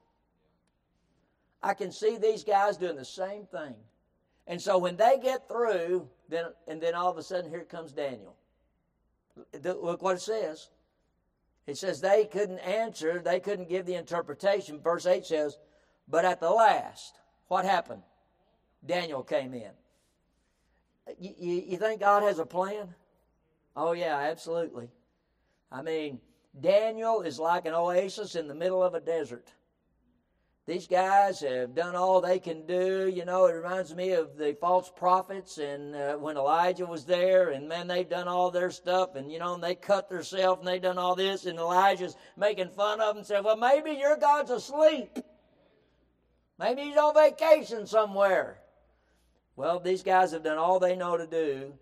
[1.62, 3.74] I can see these guys doing the same thing,
[4.46, 7.92] and so when they get through, then and then all of a sudden here comes
[7.92, 8.36] Daniel.
[9.62, 10.70] Look what it says.
[11.66, 14.80] It says they couldn't answer, they couldn't give the interpretation.
[14.80, 15.56] Verse 8 says,
[16.08, 18.02] But at the last, what happened?
[18.86, 19.72] Daniel came in.
[21.18, 22.94] You, you, you think God has a plan?
[23.74, 24.88] Oh, yeah, absolutely.
[25.72, 26.20] I mean,
[26.60, 29.52] Daniel is like an oasis in the middle of a desert.
[30.68, 33.08] These guys have done all they can do.
[33.08, 37.50] You know, it reminds me of the false prophets and uh, when Elijah was there,
[37.50, 40.68] and man, they've done all their stuff, and you know, and they cut themselves and
[40.68, 44.16] they've done all this, and Elijah's making fun of them and said, Well, maybe your
[44.16, 45.18] God's asleep.
[46.60, 48.58] Maybe he's on vacation somewhere.
[49.56, 51.72] Well, these guys have done all they know to do,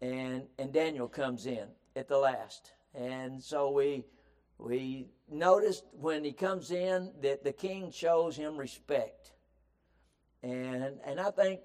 [0.00, 2.72] and and Daniel comes in at the last.
[2.96, 4.04] And so we
[4.58, 9.30] we noticed when he comes in that the king shows him respect.
[10.42, 11.60] And and I think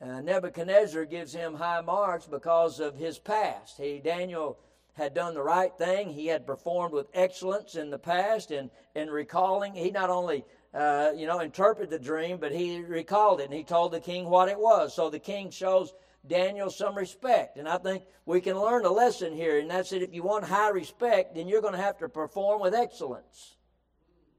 [0.00, 3.76] uh, Nebuchadnezzar gives him high marks because of his past.
[3.76, 4.58] He Daniel
[4.94, 6.08] had done the right thing.
[6.08, 11.12] He had performed with excellence in the past, and in recalling, he not only uh,
[11.14, 14.48] you know, interpret the dream, but he recalled it and he told the king what
[14.48, 14.94] it was.
[14.94, 15.92] So the king shows
[16.26, 17.58] Daniel some respect.
[17.58, 20.44] And I think we can learn a lesson here, and that's that if you want
[20.44, 23.56] high respect, then you're going to have to perform with excellence.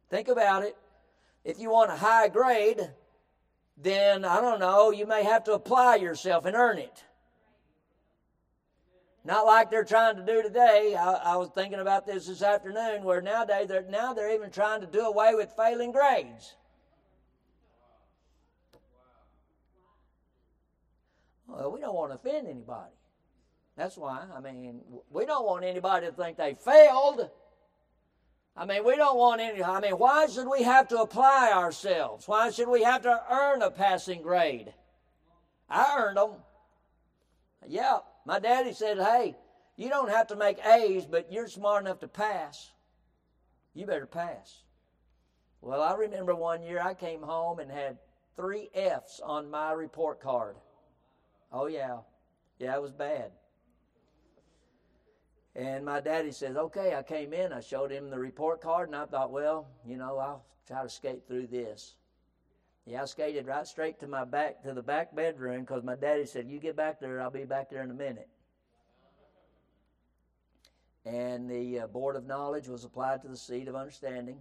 [0.09, 0.75] Think about it.
[1.43, 2.81] If you want a high grade,
[3.77, 7.03] then I don't know, you may have to apply yourself and earn it.
[9.25, 10.95] Not like they're trying to do today.
[10.95, 14.81] I, I, was thinking about this this afternoon, where nowadays they're now they're even trying
[14.81, 16.53] to do away with failing grades.
[21.47, 22.93] Well, we don't want to offend anybody.
[23.75, 24.25] That's why.
[24.31, 27.27] I mean, we don't want anybody to think they failed.
[28.55, 29.63] I mean, we don't want any.
[29.63, 32.27] I mean, why should we have to apply ourselves?
[32.27, 34.71] Why should we have to earn a passing grade?
[35.67, 36.33] I earned them.
[37.67, 39.35] Yeah, my daddy said, hey,
[39.77, 42.71] you don't have to make A's, but you're smart enough to pass.
[43.73, 44.63] You better pass.
[45.61, 47.97] Well, I remember one year I came home and had
[48.35, 50.55] three F's on my report card.
[51.51, 51.97] Oh, yeah.
[52.59, 53.31] Yeah, it was bad.
[55.55, 58.95] And my daddy says, okay, I came in, I showed him the report card, and
[58.95, 61.95] I thought, well, you know, I'll try to skate through this.
[62.85, 66.25] Yeah, I skated right straight to my back to the back bedroom because my daddy
[66.25, 68.29] said, "You get back there, I'll be back there in a minute."
[71.03, 74.39] And the uh, board of knowledge was applied to the seat of understanding.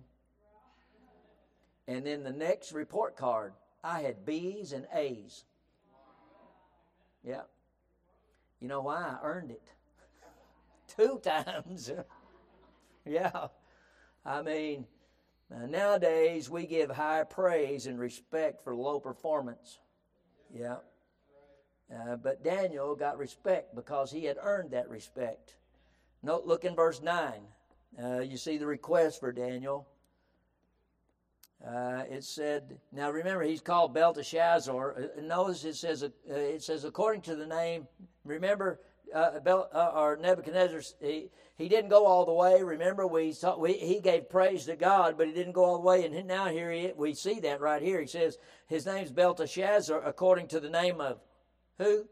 [1.87, 5.45] And then the next report card, I had B's and A's.
[7.23, 7.43] Yeah.
[8.61, 8.97] You know why?
[8.97, 9.63] I earned it
[10.97, 11.91] two times.
[13.05, 13.49] yeah.
[14.25, 14.87] I mean,
[15.53, 19.79] uh, nowadays we give high praise and respect for low performance.
[20.53, 20.77] Yeah.
[21.95, 25.57] Uh, but Daniel got respect because he had earned that respect.
[26.23, 27.33] Note, look in verse 9.
[28.03, 29.87] Uh, you see the request for Daniel.
[31.65, 34.97] Uh, it said, now remember, he's called Belteshazzar.
[35.19, 37.87] Uh, notice it says, uh, it says, according to the name,
[38.25, 38.81] remember,
[39.15, 42.63] uh, uh, or Nebuchadnezzar, he, he didn't go all the way.
[42.63, 45.87] Remember, we, saw, we he gave praise to God, but he didn't go all the
[45.87, 46.05] way.
[46.05, 48.01] And now here he, we see that right here.
[48.01, 51.21] He says his name's Belteshazzar, according to the name of
[51.79, 52.07] who?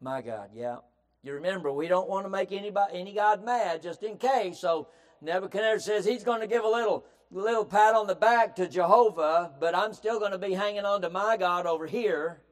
[0.00, 0.50] My God.
[0.52, 0.78] Yeah.
[1.22, 4.58] You remember, we don't want to make anybody any God mad, just in case.
[4.58, 4.88] So
[5.22, 9.52] Nebuchadnezzar says he's going to give a little little pat on the back to Jehovah,
[9.58, 12.42] but I'm still going to be hanging on to my God over here.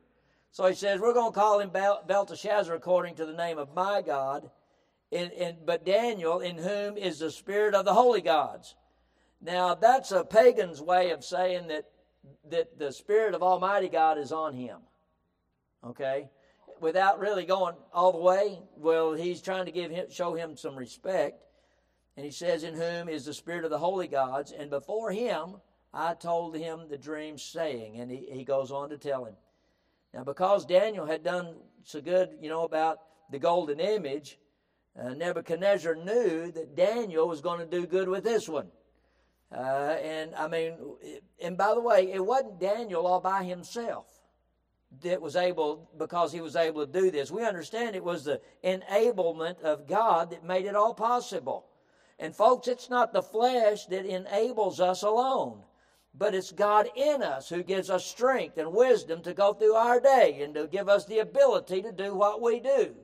[0.53, 4.03] So he says, We're going to call him Belteshazzar according to the name of my
[4.03, 4.51] God.
[5.11, 8.75] In, in, but Daniel, in whom is the spirit of the holy gods.
[9.41, 11.87] Now, that's a pagan's way of saying that,
[12.51, 14.79] that the spirit of Almighty God is on him.
[15.85, 16.31] Okay?
[16.81, 20.77] Without really going all the way, well, he's trying to give him, show him some
[20.77, 21.43] respect.
[22.17, 24.53] And he says, In whom is the spirit of the holy gods.
[24.53, 25.57] And before him,
[25.95, 27.99] I told him the dream, saying.
[27.99, 29.35] And he, he goes on to tell him.
[30.15, 33.01] Now, because Daniel had done so good, you know, about
[33.31, 34.39] the golden image,
[35.01, 38.69] uh, Nebuchadnezzar knew that Daniel was going to do good with this one.
[39.51, 40.75] Uh, and I mean,
[41.43, 44.07] and by the way, it wasn't Daniel all by himself
[45.01, 47.31] that was able, because he was able to do this.
[47.31, 51.67] We understand it was the enablement of God that made it all possible.
[52.19, 55.63] And folks, it's not the flesh that enables us alone
[56.15, 59.99] but it's God in us who gives us strength and wisdom to go through our
[59.99, 62.95] day and to give us the ability to do what we do.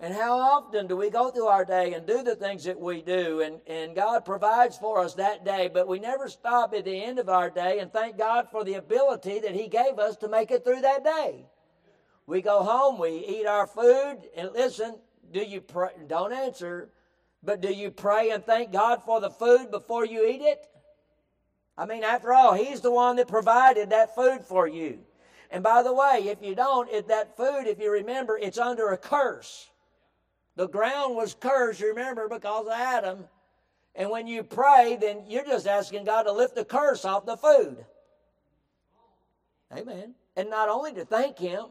[0.00, 3.00] And how often do we go through our day and do the things that we
[3.00, 3.40] do?
[3.40, 7.18] And, and God provides for us that day, but we never stop at the end
[7.18, 10.50] of our day and thank God for the ability that He gave us to make
[10.50, 11.46] it through that day.
[12.26, 14.98] We go home, we eat our food, and listen,
[15.30, 15.90] do you pray?
[16.06, 16.90] Don't answer,
[17.42, 20.66] but do you pray and thank God for the food before you eat it?
[21.76, 25.00] I mean, after all, He's the one that provided that food for you.
[25.50, 28.88] And by the way, if you don't, if that food, if you remember, it's under
[28.88, 29.68] a curse.
[30.56, 33.24] The ground was cursed, remember, because of Adam.
[33.94, 37.36] And when you pray, then you're just asking God to lift the curse off the
[37.36, 37.84] food.
[39.72, 40.14] Amen.
[40.36, 41.66] And not only to thank Him,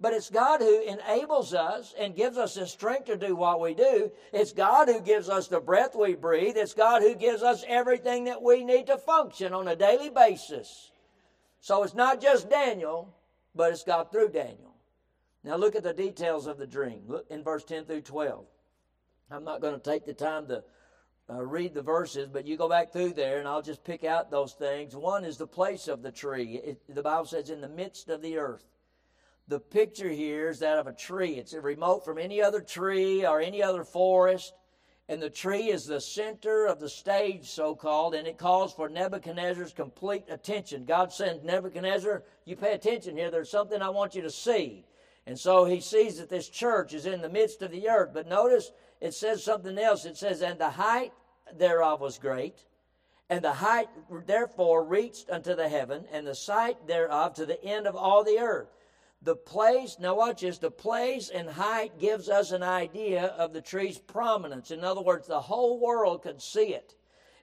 [0.00, 3.74] but it's God who enables us and gives us the strength to do what we
[3.74, 4.12] do.
[4.32, 6.56] It's God who gives us the breath we breathe.
[6.56, 10.92] It's God who gives us everything that we need to function on a daily basis.
[11.60, 13.12] So it's not just Daniel,
[13.56, 14.76] but it's God through Daniel.
[15.42, 17.02] Now look at the details of the dream.
[17.08, 18.44] Look in verse 10 through 12.
[19.32, 20.62] I'm not going to take the time to
[21.28, 24.30] uh, read the verses, but you go back through there and I'll just pick out
[24.30, 24.94] those things.
[24.94, 26.60] One is the place of the tree.
[26.64, 28.64] It, the Bible says, in the midst of the earth
[29.48, 31.32] the picture here is that of a tree.
[31.32, 34.52] It's remote from any other tree or any other forest.
[35.08, 38.90] And the tree is the center of the stage, so called, and it calls for
[38.90, 40.84] Nebuchadnezzar's complete attention.
[40.84, 44.84] God sends Nebuchadnezzar, you pay attention here, there's something I want you to see.
[45.26, 48.10] And so he sees that this church is in the midst of the earth.
[48.12, 48.70] But notice
[49.00, 50.04] it says something else.
[50.04, 51.12] It says, And the height
[51.56, 52.66] thereof was great,
[53.30, 53.88] and the height
[54.26, 58.38] therefore reached unto the heaven, and the sight thereof to the end of all the
[58.38, 58.68] earth.
[59.22, 63.60] The place, now watch this, the place and height gives us an idea of the
[63.60, 64.70] tree's prominence.
[64.70, 66.94] In other words, the whole world could see it.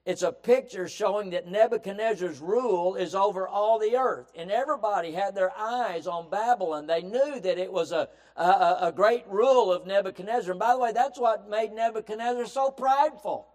[0.05, 4.32] It's a picture showing that Nebuchadnezzar's rule is over all the earth.
[4.36, 6.86] And everybody had their eyes on Babylon.
[6.86, 10.51] They knew that it was a, a, a great rule of Nebuchadnezzar.
[10.51, 13.47] And by the way, that's what made Nebuchadnezzar so prideful.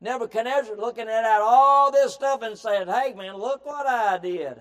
[0.00, 4.60] Nebuchadnezzar looking at all this stuff and saying, Hey, man, look what I did.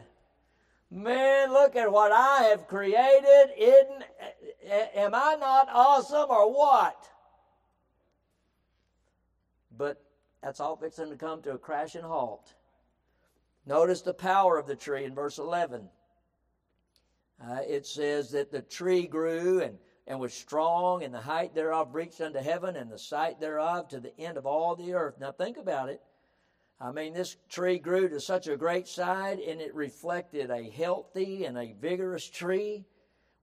[0.95, 3.47] Man, look at what I have created.
[3.57, 4.03] Isn't,
[4.95, 7.09] am I not awesome or what?
[9.75, 10.03] But
[10.43, 12.53] that's all fixing to come to a crashing halt.
[13.65, 15.89] Notice the power of the tree in verse 11.
[17.43, 21.95] Uh, it says that the tree grew and, and was strong, and the height thereof
[21.95, 25.15] reached unto heaven, and the sight thereof to the end of all the earth.
[25.19, 26.03] Now think about it.
[26.83, 31.45] I mean, this tree grew to such a great size, and it reflected a healthy
[31.45, 32.83] and a vigorous tree,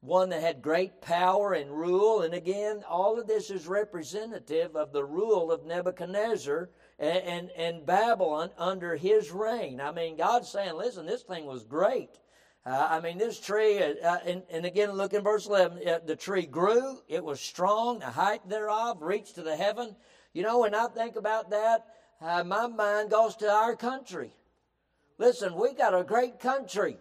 [0.02, 2.20] one that had great power and rule.
[2.20, 6.68] And again, all of this is representative of the rule of Nebuchadnezzar
[6.98, 9.80] and, and, and Babylon under his reign.
[9.80, 12.18] I mean, God's saying, listen, this thing was great.
[12.66, 15.88] Uh, I mean, this tree, uh, uh, and, and, again, look in verse 11.
[15.88, 19.96] Uh, the tree grew, it was strong, the height thereof reached to the heaven.
[20.34, 21.86] You know, when I think about that,
[22.20, 24.32] uh, my mind goes to our country.
[25.18, 26.96] Listen, we got a great country.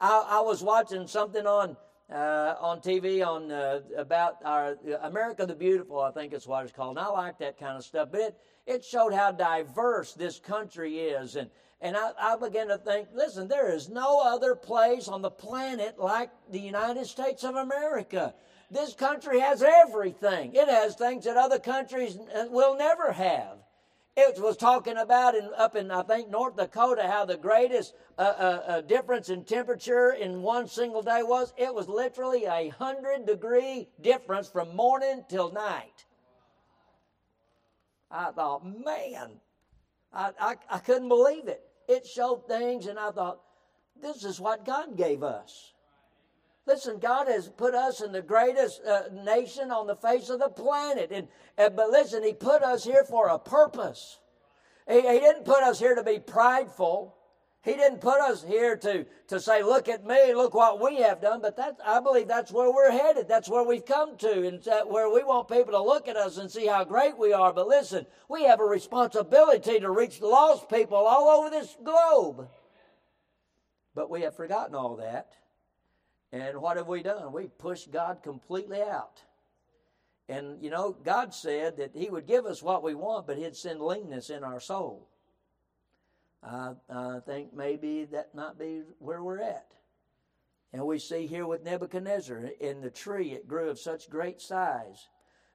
[0.00, 1.76] I, I was watching something on
[2.12, 3.50] uh, on TV on
[3.96, 6.98] about our America the Beautiful, I think it's what it's called.
[6.98, 8.10] And I like that kind of stuff.
[8.12, 11.50] But it, it showed how diverse this country is, and
[11.80, 15.98] and I, I began to think, listen, there is no other place on the planet
[15.98, 18.34] like the United States of America.
[18.70, 20.54] This country has everything.
[20.54, 23.58] It has things that other countries uh, will never have.
[24.16, 28.22] It was talking about in, up in, I think, North Dakota, how the greatest uh,
[28.22, 31.52] uh, uh, difference in temperature in one single day was.
[31.56, 36.04] It was literally a 100 degree difference from morning till night.
[38.10, 39.40] I thought, man,
[40.12, 43.40] I, I, I couldn't believe it it showed things, and I thought,
[44.00, 45.73] this is what God gave us.
[46.66, 50.48] Listen, God has put us in the greatest uh, nation on the face of the
[50.48, 51.10] planet.
[51.12, 54.18] And, and, but listen, He put us here for a purpose.
[54.88, 57.16] He, he didn't put us here to be prideful.
[57.62, 61.22] He didn't put us here to, to say, look at me, look what we have
[61.22, 61.40] done.
[61.40, 63.26] But that, I believe that's where we're headed.
[63.26, 66.50] That's where we've come to, and where we want people to look at us and
[66.50, 67.54] see how great we are.
[67.54, 72.48] But listen, we have a responsibility to reach lost people all over this globe.
[73.94, 75.32] But we have forgotten all that.
[76.34, 77.32] And what have we done?
[77.32, 79.22] We've pushed God completely out.
[80.28, 83.54] And, you know, God said that He would give us what we want, but He'd
[83.54, 85.06] send leanness in our soul.
[86.42, 89.74] I, I think maybe that might be where we're at.
[90.72, 95.06] And we see here with Nebuchadnezzar in the tree, it grew of such great size.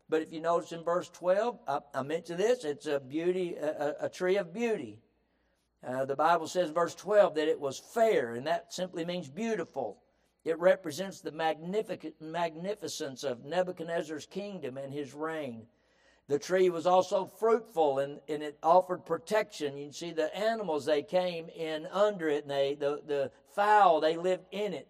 [0.07, 3.95] But if you notice in verse 12, I, I mentioned this, it's a beauty, a,
[3.99, 5.01] a tree of beauty.
[5.85, 9.97] Uh, the Bible says, verse 12, that it was fair, and that simply means beautiful.
[10.45, 15.67] It represents the magnificence of Nebuchadnezzar's kingdom and his reign.
[16.27, 19.77] The tree was also fruitful and, and it offered protection.
[19.77, 24.15] You see the animals, they came in under it, and they, the, the fowl, they
[24.15, 24.87] lived in it.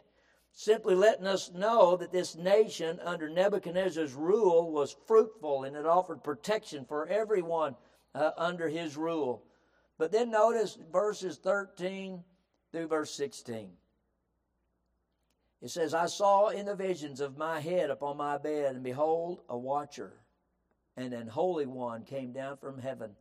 [0.51, 6.23] Simply letting us know that this nation under Nebuchadnezzar's rule was fruitful and it offered
[6.23, 7.75] protection for everyone
[8.13, 9.43] uh, under his rule.
[9.97, 12.23] But then notice verses 13
[12.71, 13.71] through verse 16.
[15.61, 19.41] It says, I saw in the visions of my head upon my bed, and behold,
[19.49, 20.13] a watcher
[20.99, 23.11] and an holy one came down from heaven.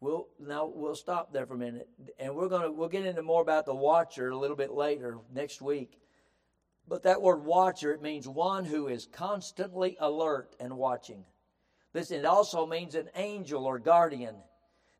[0.00, 1.88] We'll now we'll stop there for a minute,
[2.18, 5.62] and we're gonna we'll get into more about the watcher a little bit later next
[5.62, 6.00] week.
[6.88, 11.24] But that word watcher it means one who is constantly alert and watching.
[11.94, 14.34] Listen, it also means an angel or guardian.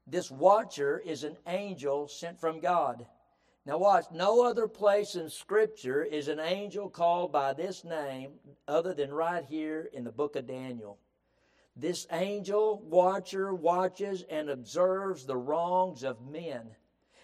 [0.07, 3.07] This watcher is an angel sent from God.
[3.65, 8.33] Now, watch, no other place in Scripture is an angel called by this name
[8.67, 10.99] other than right here in the book of Daniel.
[11.77, 16.75] This angel watcher watches and observes the wrongs of men.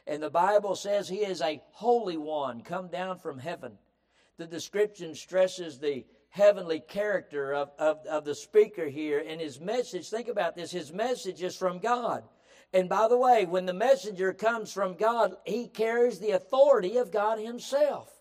[0.06, 3.76] And the Bible says he is a holy one come down from heaven.
[4.36, 10.08] The description stresses the heavenly character of, of, of the speaker here and his message.
[10.08, 12.22] Think about this his message is from God.
[12.72, 17.10] And by the way, when the messenger comes from God, he carries the authority of
[17.10, 18.12] God himself.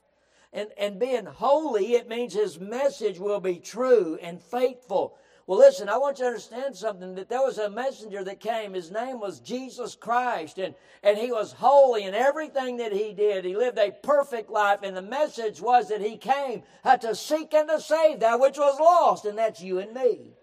[0.53, 5.17] And, and being holy, it means his message will be true and faithful
[5.47, 8.73] well, listen, I want you to understand something that there was a messenger that came.
[8.73, 13.45] His name was Jesus Christ, and, and he was holy in everything that he did.
[13.45, 17.53] He lived a perfect life, and the message was that he came uh, to seek
[17.53, 20.33] and to save that which was lost, and that's you and me.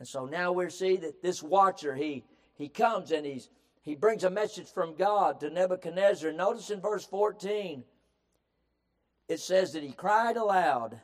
[0.00, 2.24] And so now we see that this watcher, he,
[2.56, 3.48] he comes and he's,
[3.82, 6.32] he brings a message from God to Nebuchadnezzar.
[6.32, 7.84] Notice in verse 14,
[9.28, 11.00] it says that he cried aloud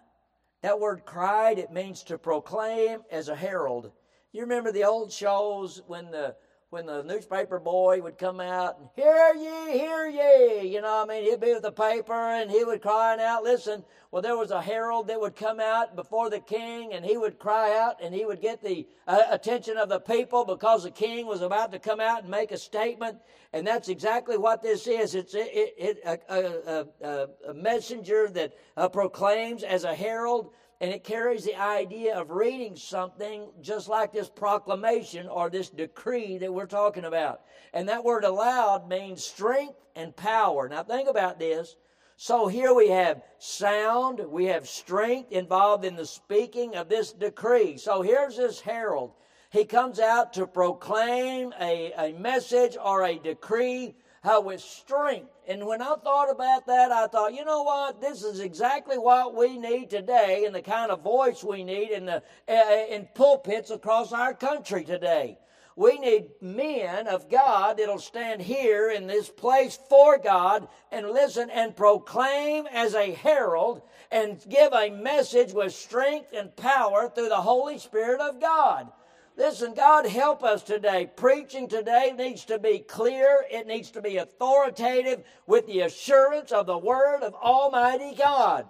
[0.62, 3.90] that word cried, it means to proclaim as a herald.
[4.32, 6.36] You remember the old shows when the
[6.70, 11.07] when the newspaper boy would come out and hear ye, hear ye, you know, I
[11.07, 13.85] mean, he'd be with the paper and he would crying out, listen.
[14.11, 17.39] Well, there was a herald that would come out before the king and he would
[17.39, 21.24] cry out and he would get the uh, attention of the people because the king
[21.26, 23.18] was about to come out and make a statement.
[23.53, 25.14] And that's exactly what this is.
[25.14, 30.51] It's it, it, it a, a, a, messenger that uh, proclaims as a herald
[30.83, 36.39] and it carries the idea of reading something just like this proclamation or this decree
[36.39, 37.43] that we're talking about.
[37.72, 40.68] And that word aloud means strength and power.
[40.68, 41.76] Now, think about this.
[42.16, 47.76] So here we have sound, we have strength involved in the speaking of this decree.
[47.76, 49.12] So here's this herald.
[49.51, 55.30] He comes out to proclaim a, a message or a decree uh, with strength.
[55.48, 58.00] And when I thought about that, I thought, you know what?
[58.00, 62.06] This is exactly what we need today and the kind of voice we need in,
[62.06, 65.38] the, uh, in pulpits across our country today.
[65.74, 71.48] We need men of God that'll stand here in this place for God and listen
[71.48, 77.36] and proclaim as a herald and give a message with strength and power through the
[77.36, 78.92] Holy Spirit of God.
[79.37, 81.11] Listen, God help us today.
[81.16, 86.66] Preaching today needs to be clear, it needs to be authoritative with the assurance of
[86.66, 88.68] the Word of Almighty God.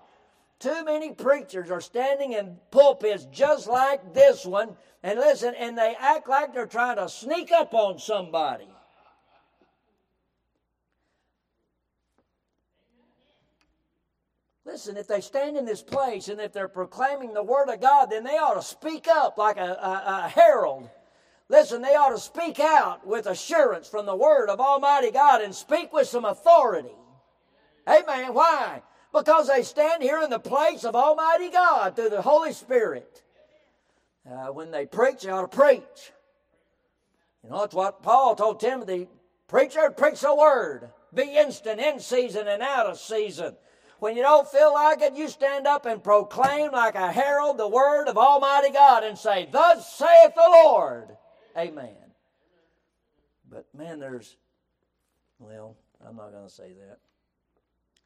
[0.61, 5.97] Too many preachers are standing in pulpits just like this one, and listen, and they
[5.99, 8.72] act like they're trying to sneak up on somebody.
[14.65, 18.11] Listen, if they stand in this place and if they're proclaiming the Word of God,
[18.11, 20.89] then they ought to speak up like a, a, a herald.
[21.49, 25.55] Listen, they ought to speak out with assurance from the Word of Almighty God and
[25.55, 26.95] speak with some authority.
[27.89, 28.33] Amen.
[28.33, 28.83] Why?
[29.13, 33.23] Because they stand here in the place of Almighty God through the Holy Spirit.
[34.25, 36.13] Uh, when they preach, they ought to preach.
[37.43, 39.09] You know, it's what Paul told Timothy
[39.49, 40.91] preacher, preach the Word.
[41.13, 43.57] Be instant in season and out of season.
[44.03, 47.69] When you don't feel like it, you stand up and proclaim like a herald the
[47.69, 51.17] word of Almighty God and say, Thus saith the Lord.
[51.57, 51.95] Amen.
[53.49, 54.39] But man, there's,
[55.39, 56.99] well, I'm not going to say that.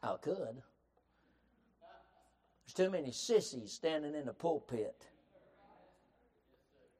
[0.06, 0.60] I could.
[2.66, 5.06] There's too many sissies standing in the pulpit.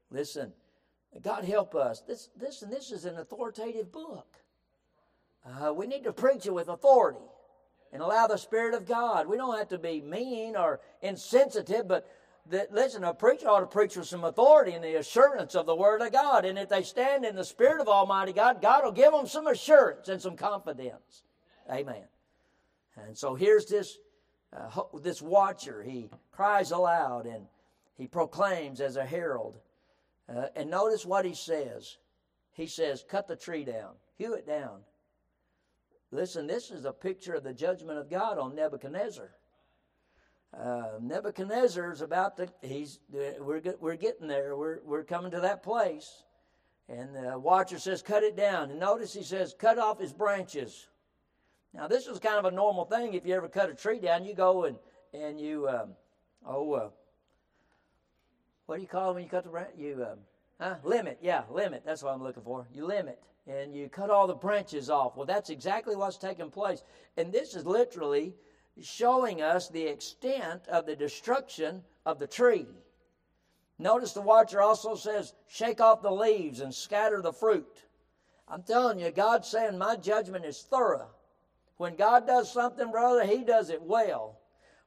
[0.09, 0.53] Listen,
[1.21, 2.01] God help us.
[2.01, 4.37] This, this, and this is an authoritative book.
[5.45, 7.19] Uh, we need to preach it with authority
[7.93, 9.27] and allow the Spirit of God.
[9.27, 12.07] We don't have to be mean or insensitive, but
[12.49, 15.75] that, listen, a preacher ought to preach with some authority and the assurance of the
[15.75, 16.45] Word of God.
[16.45, 19.47] And if they stand in the Spirit of Almighty God, God will give them some
[19.47, 21.23] assurance and some confidence.
[21.69, 22.05] Amen.
[22.95, 23.97] And so here's this,
[24.55, 25.83] uh, this watcher.
[25.83, 27.45] He cries aloud and
[27.97, 29.57] he proclaims as a herald.
[30.33, 31.97] Uh, and notice what he says.
[32.53, 34.79] He says, Cut the tree down, hew it down,
[36.11, 39.29] Listen, this is a picture of the judgment of God on Nebuchadnezzar.
[40.57, 44.55] Uh, Nebuchadnezzar is about to, he's, we're, we're getting there.
[44.55, 46.23] We're, we're coming to that place.
[46.87, 48.71] And the watcher says, cut it down.
[48.71, 50.87] And notice he says, cut off his branches.
[51.73, 53.13] Now, this is kind of a normal thing.
[53.13, 54.77] If you ever cut a tree down, you go and,
[55.13, 55.89] and you, um,
[56.45, 56.89] oh, uh,
[58.65, 59.71] what do you call it when you cut the branch?
[59.77, 60.19] You, um,
[60.61, 60.75] huh?
[60.83, 61.19] Limit.
[61.21, 61.83] Yeah, limit.
[61.85, 62.65] That's what I'm looking for.
[62.73, 65.15] You limit and you cut all the branches off.
[65.15, 66.83] Well, that's exactly what's taking place.
[67.15, 68.35] And this is literally
[68.81, 72.67] showing us the extent of the destruction of the tree.
[73.79, 77.83] Notice the watcher also says, shake off the leaves and scatter the fruit.
[78.47, 81.09] I'm telling you, God's saying my judgment is thorough.
[81.77, 84.39] When God does something, brother, He does it well.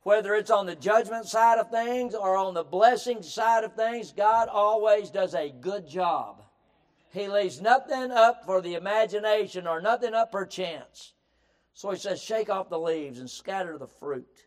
[0.03, 4.13] Whether it's on the judgment side of things or on the blessing side of things,
[4.13, 6.40] God always does a good job.
[7.13, 11.15] He leaves nothing up for the imagination or nothing up for chance.
[11.75, 14.47] So he says, shake off the leaves and scatter the fruit.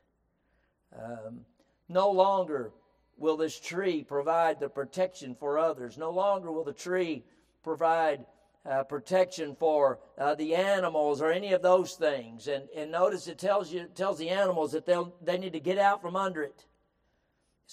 [0.97, 1.41] Um,
[1.89, 2.71] no longer
[3.17, 5.97] will this tree provide the protection for others.
[5.97, 7.23] No longer will the tree
[7.63, 8.25] provide
[8.65, 12.47] uh, protection for uh, the animals or any of those things.
[12.47, 15.77] And, and notice it tells you tells the animals that they they need to get
[15.77, 16.65] out from under it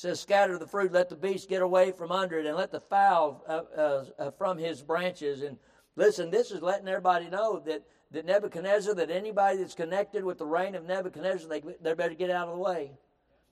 [0.00, 2.80] says, Scatter the fruit, let the beast get away from under it, and let the
[2.80, 5.42] fowl uh, uh, uh, from his branches.
[5.42, 5.58] And
[5.94, 10.46] listen, this is letting everybody know that, that Nebuchadnezzar, that anybody that's connected with the
[10.46, 12.92] reign of Nebuchadnezzar, they, they better get out of the way.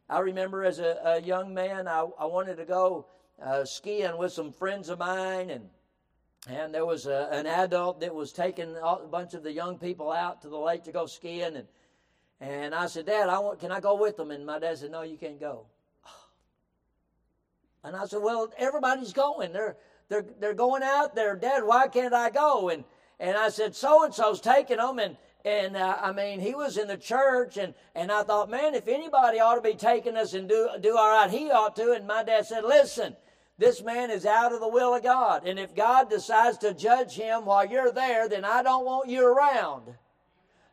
[0.09, 3.09] I remember as a, a young man, I, I wanted to go
[3.43, 5.69] uh, skiing with some friends of mine, and
[6.49, 10.11] and there was a, an adult that was taking a bunch of the young people
[10.11, 11.67] out to the lake to go skiing, and
[12.41, 14.31] and I said, Dad, I want, can I go with them?
[14.31, 15.67] And my dad said, No, you can't go.
[17.85, 19.53] And I said, Well, everybody's going.
[19.53, 19.77] They're
[20.09, 21.65] they're, they're going out, they're dead.
[21.65, 22.71] Why can't I go?
[22.71, 22.85] And,
[23.21, 24.99] and I said, so and so's taking them.
[24.99, 28.75] And, and uh, I mean, he was in the church, and, and I thought, man,
[28.75, 31.93] if anybody ought to be taking us and do, do all right, he ought to.
[31.93, 33.17] And my dad said, listen,
[33.59, 35.47] this man is out of the will of God.
[35.47, 39.27] And if God decides to judge him while you're there, then I don't want you
[39.27, 39.95] around.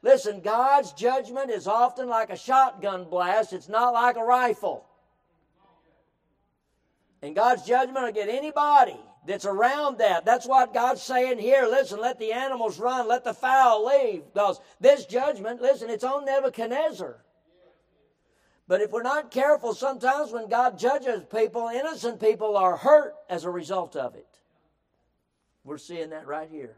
[0.01, 4.85] Listen, God's judgment is often like a shotgun blast, it's not like a rifle.
[7.25, 10.25] And God's judgment will get anybody that's around that.
[10.25, 11.65] That's what God's saying here.
[11.65, 14.23] Listen, let the animals run, let the fowl leave.
[14.31, 17.23] Because this judgment, listen, it's on Nebuchadnezzar.
[18.67, 23.43] But if we're not careful, sometimes when God judges people, innocent people are hurt as
[23.43, 24.27] a result of it.
[25.63, 26.77] We're seeing that right here.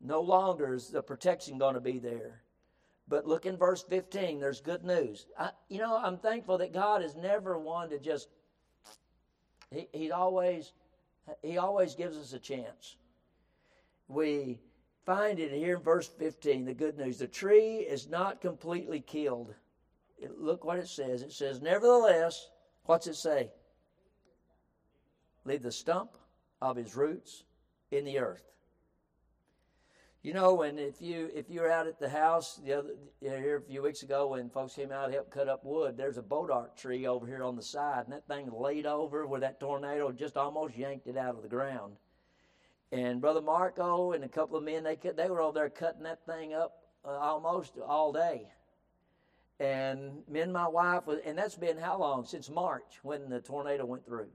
[0.00, 2.42] No longer is the protection going to be there.
[3.08, 5.26] But look in verse 15, there's good news.
[5.38, 8.28] I, you know, I'm thankful that God is never one to just,
[9.70, 10.72] he, he always,
[11.42, 12.96] he always gives us a chance.
[14.08, 14.60] We
[15.04, 17.18] find it here in verse 15, the good news.
[17.18, 19.54] The tree is not completely killed.
[20.18, 21.22] It, look what it says.
[21.22, 22.48] It says, Nevertheless,
[22.84, 23.50] what's it say?
[25.44, 26.16] Leave the stump
[26.60, 27.44] of his roots
[27.90, 28.42] in the earth.
[30.22, 32.90] You know, when if you if you were out at the house the other
[33.20, 35.64] you know, here a few weeks ago when folks came out to help cut up
[35.64, 39.26] wood, there's a bodark tree over here on the side, and that thing laid over
[39.26, 41.94] where that tornado just almost yanked it out of the ground.
[42.90, 46.26] And brother Marco and a couple of men they they were over there cutting that
[46.26, 48.48] thing up uh, almost all day.
[49.60, 53.40] And me and my wife was, and that's been how long since March when the
[53.40, 54.30] tornado went through.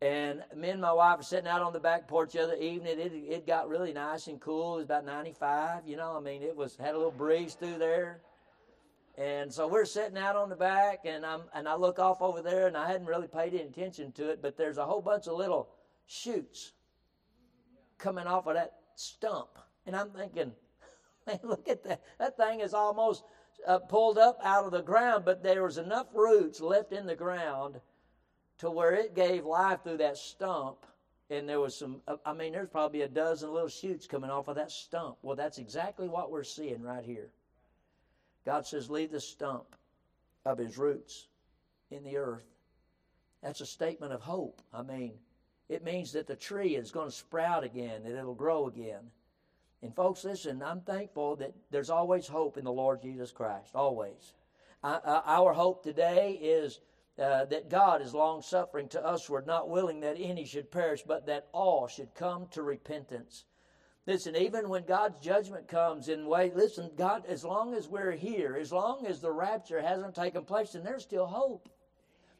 [0.00, 3.00] And me and my wife were sitting out on the back porch the other evening.
[3.00, 4.74] It, it got really nice and cool.
[4.74, 6.16] It was about 95, you know.
[6.16, 8.20] I mean, it was had a little breeze through there.
[9.16, 12.40] And so we're sitting out on the back, and I'm and I look off over
[12.40, 15.26] there, and I hadn't really paid any attention to it, but there's a whole bunch
[15.26, 15.68] of little
[16.06, 16.72] shoots
[17.98, 19.48] coming off of that stump,
[19.86, 20.52] and I'm thinking,
[21.26, 22.00] man, look at that.
[22.20, 23.24] That thing is almost
[23.66, 27.16] uh, pulled up out of the ground, but there was enough roots left in the
[27.16, 27.80] ground
[28.58, 30.86] to where it gave life through that stump.
[31.30, 34.56] And there was some, I mean, there's probably a dozen little shoots coming off of
[34.56, 35.18] that stump.
[35.22, 37.28] Well, that's exactly what we're seeing right here.
[38.46, 39.76] God says, Leave the stump
[40.46, 41.28] of his roots
[41.90, 42.46] in the earth.
[43.42, 44.62] That's a statement of hope.
[44.72, 45.12] I mean,
[45.68, 49.10] it means that the tree is going to sprout again, that it'll grow again.
[49.82, 53.74] And folks, listen, I'm thankful that there's always hope in the Lord Jesus Christ.
[53.74, 54.32] Always.
[54.82, 56.80] Uh, our hope today is
[57.18, 61.26] uh, that God is long suffering to usward, not willing that any should perish, but
[61.26, 63.44] that all should come to repentance.
[64.06, 68.56] Listen, even when God's judgment comes in way, listen, God, as long as we're here,
[68.58, 71.68] as long as the rapture hasn't taken place, then there's still hope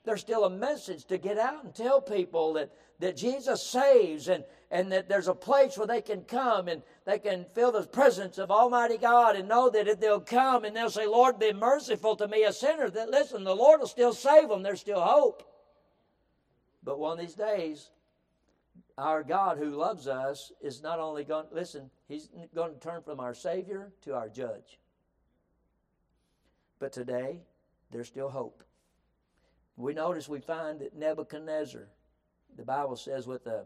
[0.09, 4.42] there's still a message to get out and tell people that, that Jesus saves and,
[4.70, 8.38] and that there's a place where they can come and they can feel the presence
[8.38, 12.16] of Almighty God and know that if they'll come and they'll say, Lord, be merciful
[12.16, 14.62] to me, a sinner, that listen, the Lord will still save them.
[14.62, 15.42] There's still hope.
[16.82, 17.90] But one of these days,
[18.96, 23.20] our God who loves us is not only going, listen, He's going to turn from
[23.20, 24.78] our Savior to our Judge.
[26.78, 27.40] But today,
[27.90, 28.64] there's still hope.
[29.79, 31.87] We notice we find that Nebuchadnezzar,
[32.57, 33.64] the Bible says, with a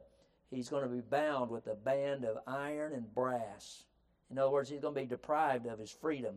[0.51, 3.85] he's going to be bound with a band of iron and brass.
[4.31, 6.35] In other words, he's going to be deprived of his freedom.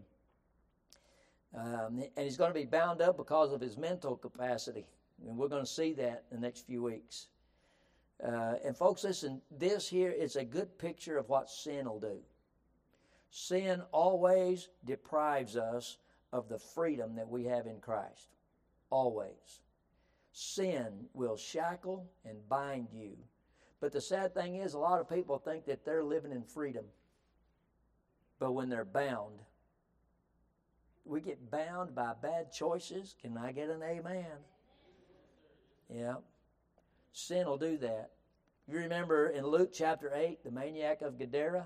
[1.54, 4.86] Um, and he's going to be bound up because of his mental capacity.
[5.28, 7.28] And we're going to see that in the next few weeks.
[8.26, 12.20] Uh, and folks, listen, this here is a good picture of what sin will do.
[13.30, 15.98] Sin always deprives us
[16.32, 18.30] of the freedom that we have in Christ.
[18.90, 19.60] Always
[20.36, 23.16] sin will shackle and bind you.
[23.80, 26.84] But the sad thing is, a lot of people think that they're living in freedom.
[28.38, 29.40] But when they're bound,
[31.06, 33.16] we get bound by bad choices.
[33.22, 34.26] Can I get an amen?
[35.90, 36.16] Yeah.
[37.14, 38.12] Sin will do that.
[38.68, 41.66] You remember in Luke chapter 8, the maniac of Gadara?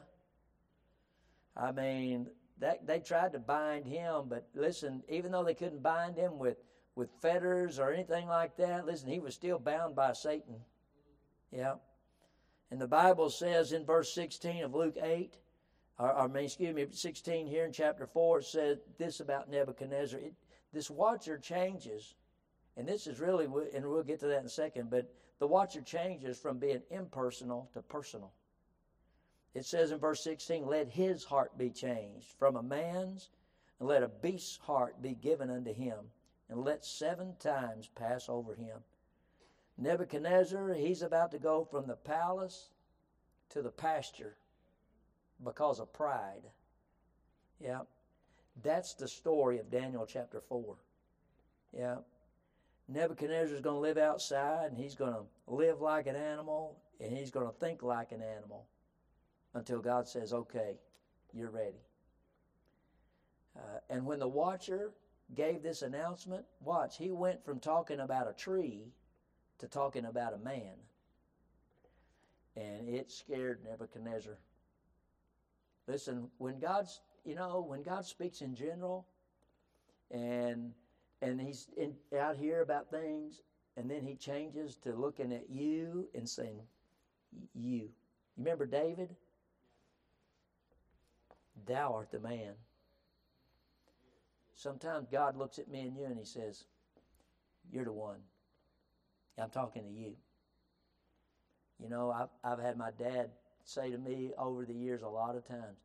[1.57, 2.27] I mean,
[2.59, 6.57] that, they tried to bind him, but listen, even though they couldn't bind him with
[6.95, 8.85] with fetters or anything like that.
[8.85, 10.55] Listen, he was still bound by Satan.
[11.51, 11.75] Yeah.
[12.71, 15.37] And the Bible says in verse 16 of Luke 8,
[15.97, 20.19] or, or excuse me, 16 here in chapter 4, it says this about Nebuchadnezzar.
[20.19, 20.33] It,
[20.71, 22.15] this watcher changes,
[22.77, 25.81] and this is really, and we'll get to that in a second, but the watcher
[25.81, 28.31] changes from being impersonal to personal.
[29.55, 33.29] It says in verse 16, let his heart be changed from a man's,
[33.79, 35.95] and let a beast's heart be given unto him
[36.49, 38.79] and let seven times pass over him.
[39.77, 42.69] Nebuchadnezzar, he's about to go from the palace
[43.49, 44.35] to the pasture
[45.43, 46.43] because of pride.
[47.59, 47.81] Yeah.
[48.61, 50.75] That's the story of Daniel chapter 4.
[51.77, 51.97] Yeah.
[52.87, 57.31] Nebuchadnezzar's going to live outside and he's going to live like an animal and he's
[57.31, 58.65] going to think like an animal
[59.53, 60.77] until God says, okay,
[61.31, 61.85] you're ready.
[63.55, 64.91] Uh, and when the watcher
[65.35, 68.91] gave this announcement, watch, he went from talking about a tree
[69.59, 70.73] to talking about a man.
[72.55, 74.37] And it scared Nebuchadnezzar.
[75.87, 79.07] Listen, when God's, you know, when God speaks in general
[80.11, 80.71] and
[81.21, 83.41] and he's in, out here about things
[83.75, 86.61] and then he changes to looking at you and saying
[87.53, 87.71] you.
[87.73, 87.89] You
[88.37, 89.15] remember David?
[91.65, 92.53] Thou art the man.
[94.59, 96.65] Sometimes God looks at me and you and he says,
[97.71, 98.19] You're the one.
[99.41, 100.11] I'm talking to you.
[101.81, 103.29] You know, I've, I've had my dad
[103.63, 105.77] say to me over the years a lot of times,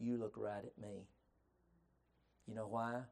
[0.00, 1.06] You look right at me.
[2.48, 3.02] You know why?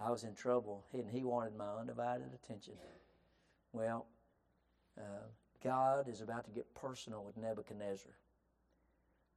[0.00, 2.74] I was in trouble and he wanted my undivided attention.
[3.72, 4.06] Well,
[4.98, 5.28] uh,
[5.62, 8.10] God is about to get personal with Nebuchadnezzar.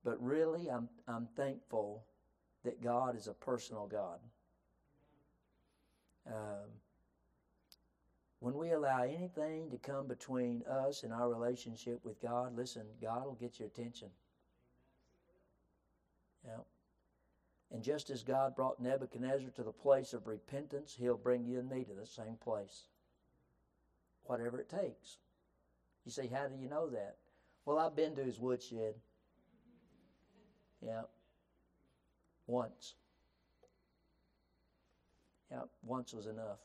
[0.04, 2.04] But really, I'm, I'm thankful
[2.64, 4.18] that God is a personal God.
[6.28, 6.70] Um,
[8.40, 13.26] when we allow anything to come between us and our relationship with God, listen, God
[13.26, 14.10] will get your attention.
[16.46, 16.62] Yeah.
[17.72, 21.70] And just as God brought Nebuchadnezzar to the place of repentance, he'll bring you and
[21.70, 22.84] me to the same place.
[24.24, 25.18] Whatever it takes.
[26.06, 27.18] You say, how do you know that?
[27.66, 28.96] Well, I've been to his woodshed.
[30.82, 31.04] Yeah.
[32.48, 32.96] Once.
[35.52, 36.60] Yeah, once was enough.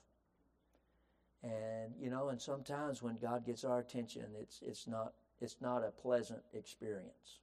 [1.43, 5.85] And you know, and sometimes when God gets our attention, it's it's not it's not
[5.85, 7.41] a pleasant experience.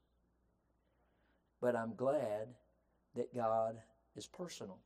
[1.62, 2.48] But I'm glad
[3.16, 3.78] that God
[4.16, 4.80] is personal.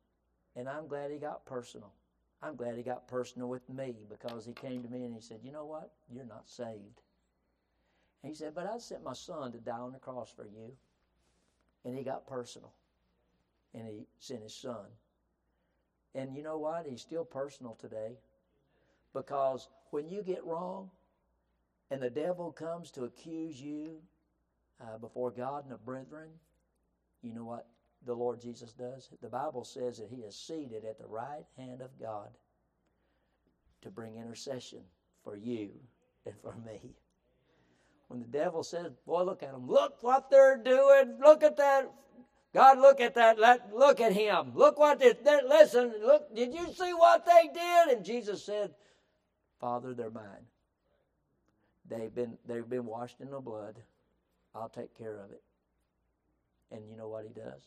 [0.56, 1.91] And I'm glad he got personal.
[2.41, 5.39] I'm glad he got personal with me because he came to me and he said,
[5.43, 5.91] You know what?
[6.14, 7.01] You're not saved.
[8.22, 10.74] And he said, But I sent my son to die on the cross for you.
[11.86, 12.74] And he got personal.
[13.74, 14.86] And he sent his son.
[16.16, 16.86] And you know what?
[16.88, 18.18] He's still personal today.
[19.13, 20.89] Because when you get wrong
[21.91, 23.97] and the devil comes to accuse you
[24.82, 26.30] uh, before God and the brethren,
[27.22, 27.68] you know what
[28.05, 29.09] the Lord Jesus does?
[29.22, 32.30] The Bible says that he is seated at the right hand of God
[33.82, 34.82] to bring intercession
[35.24, 35.70] for you
[36.26, 36.95] and for me.
[38.07, 39.68] When the devil says, Boy, look at them.
[39.68, 41.18] Look what they're doing.
[41.20, 41.89] Look at that.
[42.56, 43.38] God, look at that.
[43.38, 44.53] Let, look at him.
[44.56, 45.14] Look what they,
[45.45, 45.93] listen.
[46.01, 47.97] Look, did you see what they did?
[47.97, 48.74] And Jesus said,
[49.60, 50.47] Father, they're mine.
[51.89, 53.76] They've been, they've been washed in the blood.
[54.56, 55.43] I'll take care of it.
[56.72, 57.62] And you know what he does?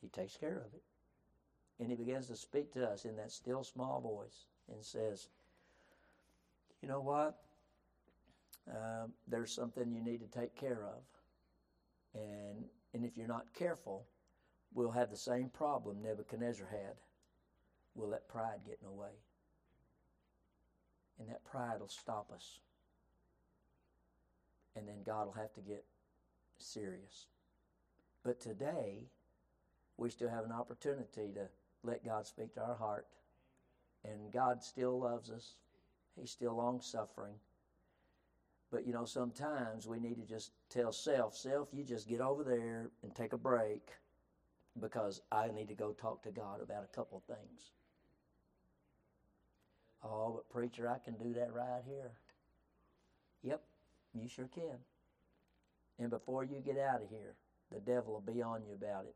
[0.00, 0.82] He takes care of it.
[1.80, 5.30] And he begins to speak to us in that still small voice and says,
[6.80, 7.40] You know what?
[8.70, 11.02] Um, there's something you need to take care of.
[12.14, 14.06] And, and if you're not careful,
[14.74, 16.96] we'll have the same problem Nebuchadnezzar had.
[17.94, 19.10] We'll let pride get in the way
[21.20, 22.60] and that pride will stop us.
[24.74, 25.84] And then God will have to get
[26.58, 27.26] serious.
[28.24, 29.04] But today,
[29.96, 31.48] we still have an opportunity to
[31.82, 33.06] let God speak to our heart.
[34.04, 35.54] And God still loves us,
[36.18, 37.34] He's still long suffering.
[38.70, 42.44] But you know, sometimes we need to just tell self, self, you just get over
[42.44, 43.88] there and take a break
[44.80, 47.72] because I need to go talk to God about a couple things.
[50.04, 52.12] Oh, but preacher, I can do that right here.
[53.42, 53.62] Yep,
[54.14, 54.78] you sure can.
[55.98, 57.34] And before you get out of here,
[57.72, 59.14] the devil will be on you about it.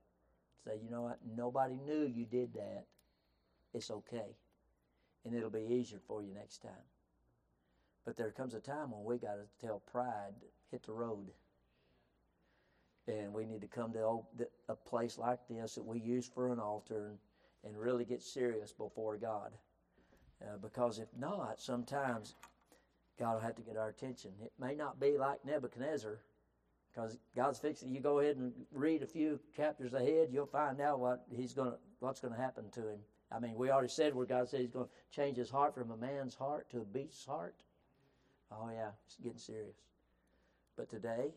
[0.64, 1.18] Say, you know what?
[1.36, 2.84] Nobody knew you did that.
[3.72, 4.36] It's okay.
[5.24, 6.72] And it'll be easier for you next time.
[8.05, 10.34] But there comes a time when we got to tell pride,
[10.70, 11.30] hit the road.
[13.07, 14.20] And we need to come to
[14.68, 17.12] a place like this that we use for an altar
[17.64, 19.50] and, really get serious before God.
[20.42, 22.34] Uh, because if not, sometimes
[23.18, 24.32] God will have to get our attention.
[24.42, 26.18] It may not be like Nebuchadnezzar,
[26.94, 27.94] because God's fixing.
[27.94, 31.70] You go ahead and read a few chapters ahead, you'll find out what he's going
[31.70, 32.98] to, what's going to happen to him.
[33.32, 35.90] I mean, we already said where God said He's going to change his heart from
[35.90, 37.55] a man's heart to a beast's heart.
[38.61, 39.76] Oh yeah, it's getting serious.
[40.76, 41.32] But today,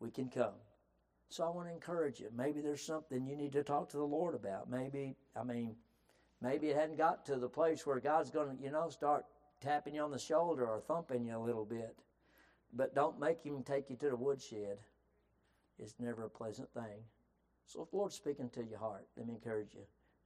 [0.00, 0.54] we can come.
[1.28, 2.28] So I want to encourage you.
[2.36, 4.68] Maybe there's something you need to talk to the Lord about.
[4.68, 5.76] Maybe, I mean,
[6.42, 9.24] maybe it hadn't got to the place where God's going to, you know, start
[9.60, 11.96] tapping you on the shoulder or thumping you a little bit.
[12.72, 14.78] But don't make him take you to the woodshed.
[15.78, 17.04] It's never a pleasant thing.
[17.66, 19.82] So if the Lord's speaking to your heart, let me encourage you.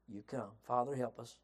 [0.09, 0.51] You come.
[0.67, 1.37] Father, help us.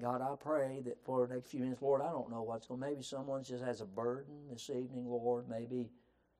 [0.00, 2.80] God, I pray that for the next few minutes, Lord, I don't know what's going.
[2.80, 5.48] Maybe someone just has a burden this evening, Lord.
[5.48, 5.90] Maybe,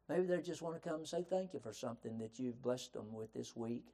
[0.09, 2.94] maybe they just want to come and say thank you for something that you've blessed
[2.94, 3.84] them with this week.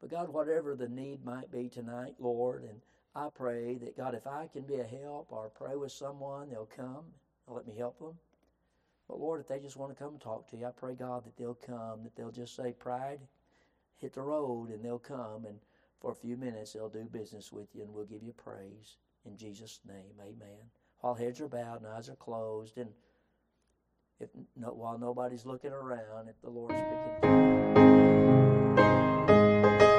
[0.00, 2.80] But God, whatever the need might be tonight, Lord, and
[3.14, 6.68] I pray that God, if I can be a help or pray with someone, they'll
[6.76, 7.04] come.
[7.46, 8.18] They'll let me help them.
[9.08, 11.24] But Lord, if they just want to come and talk to you, I pray God
[11.24, 12.02] that they'll come.
[12.02, 13.20] That they'll just say, "Pride,
[13.98, 15.60] hit the road," and they'll come and
[16.06, 16.72] for a few minutes.
[16.72, 20.14] They'll do business with you, and we'll give you praise in Jesus' name.
[20.20, 20.70] Amen.
[21.00, 22.90] While heads are bowed and eyes are closed, and
[24.20, 27.20] if no, while nobody's looking around, if the Lord's speaking.
[27.22, 27.28] to
[29.80, 29.95] you.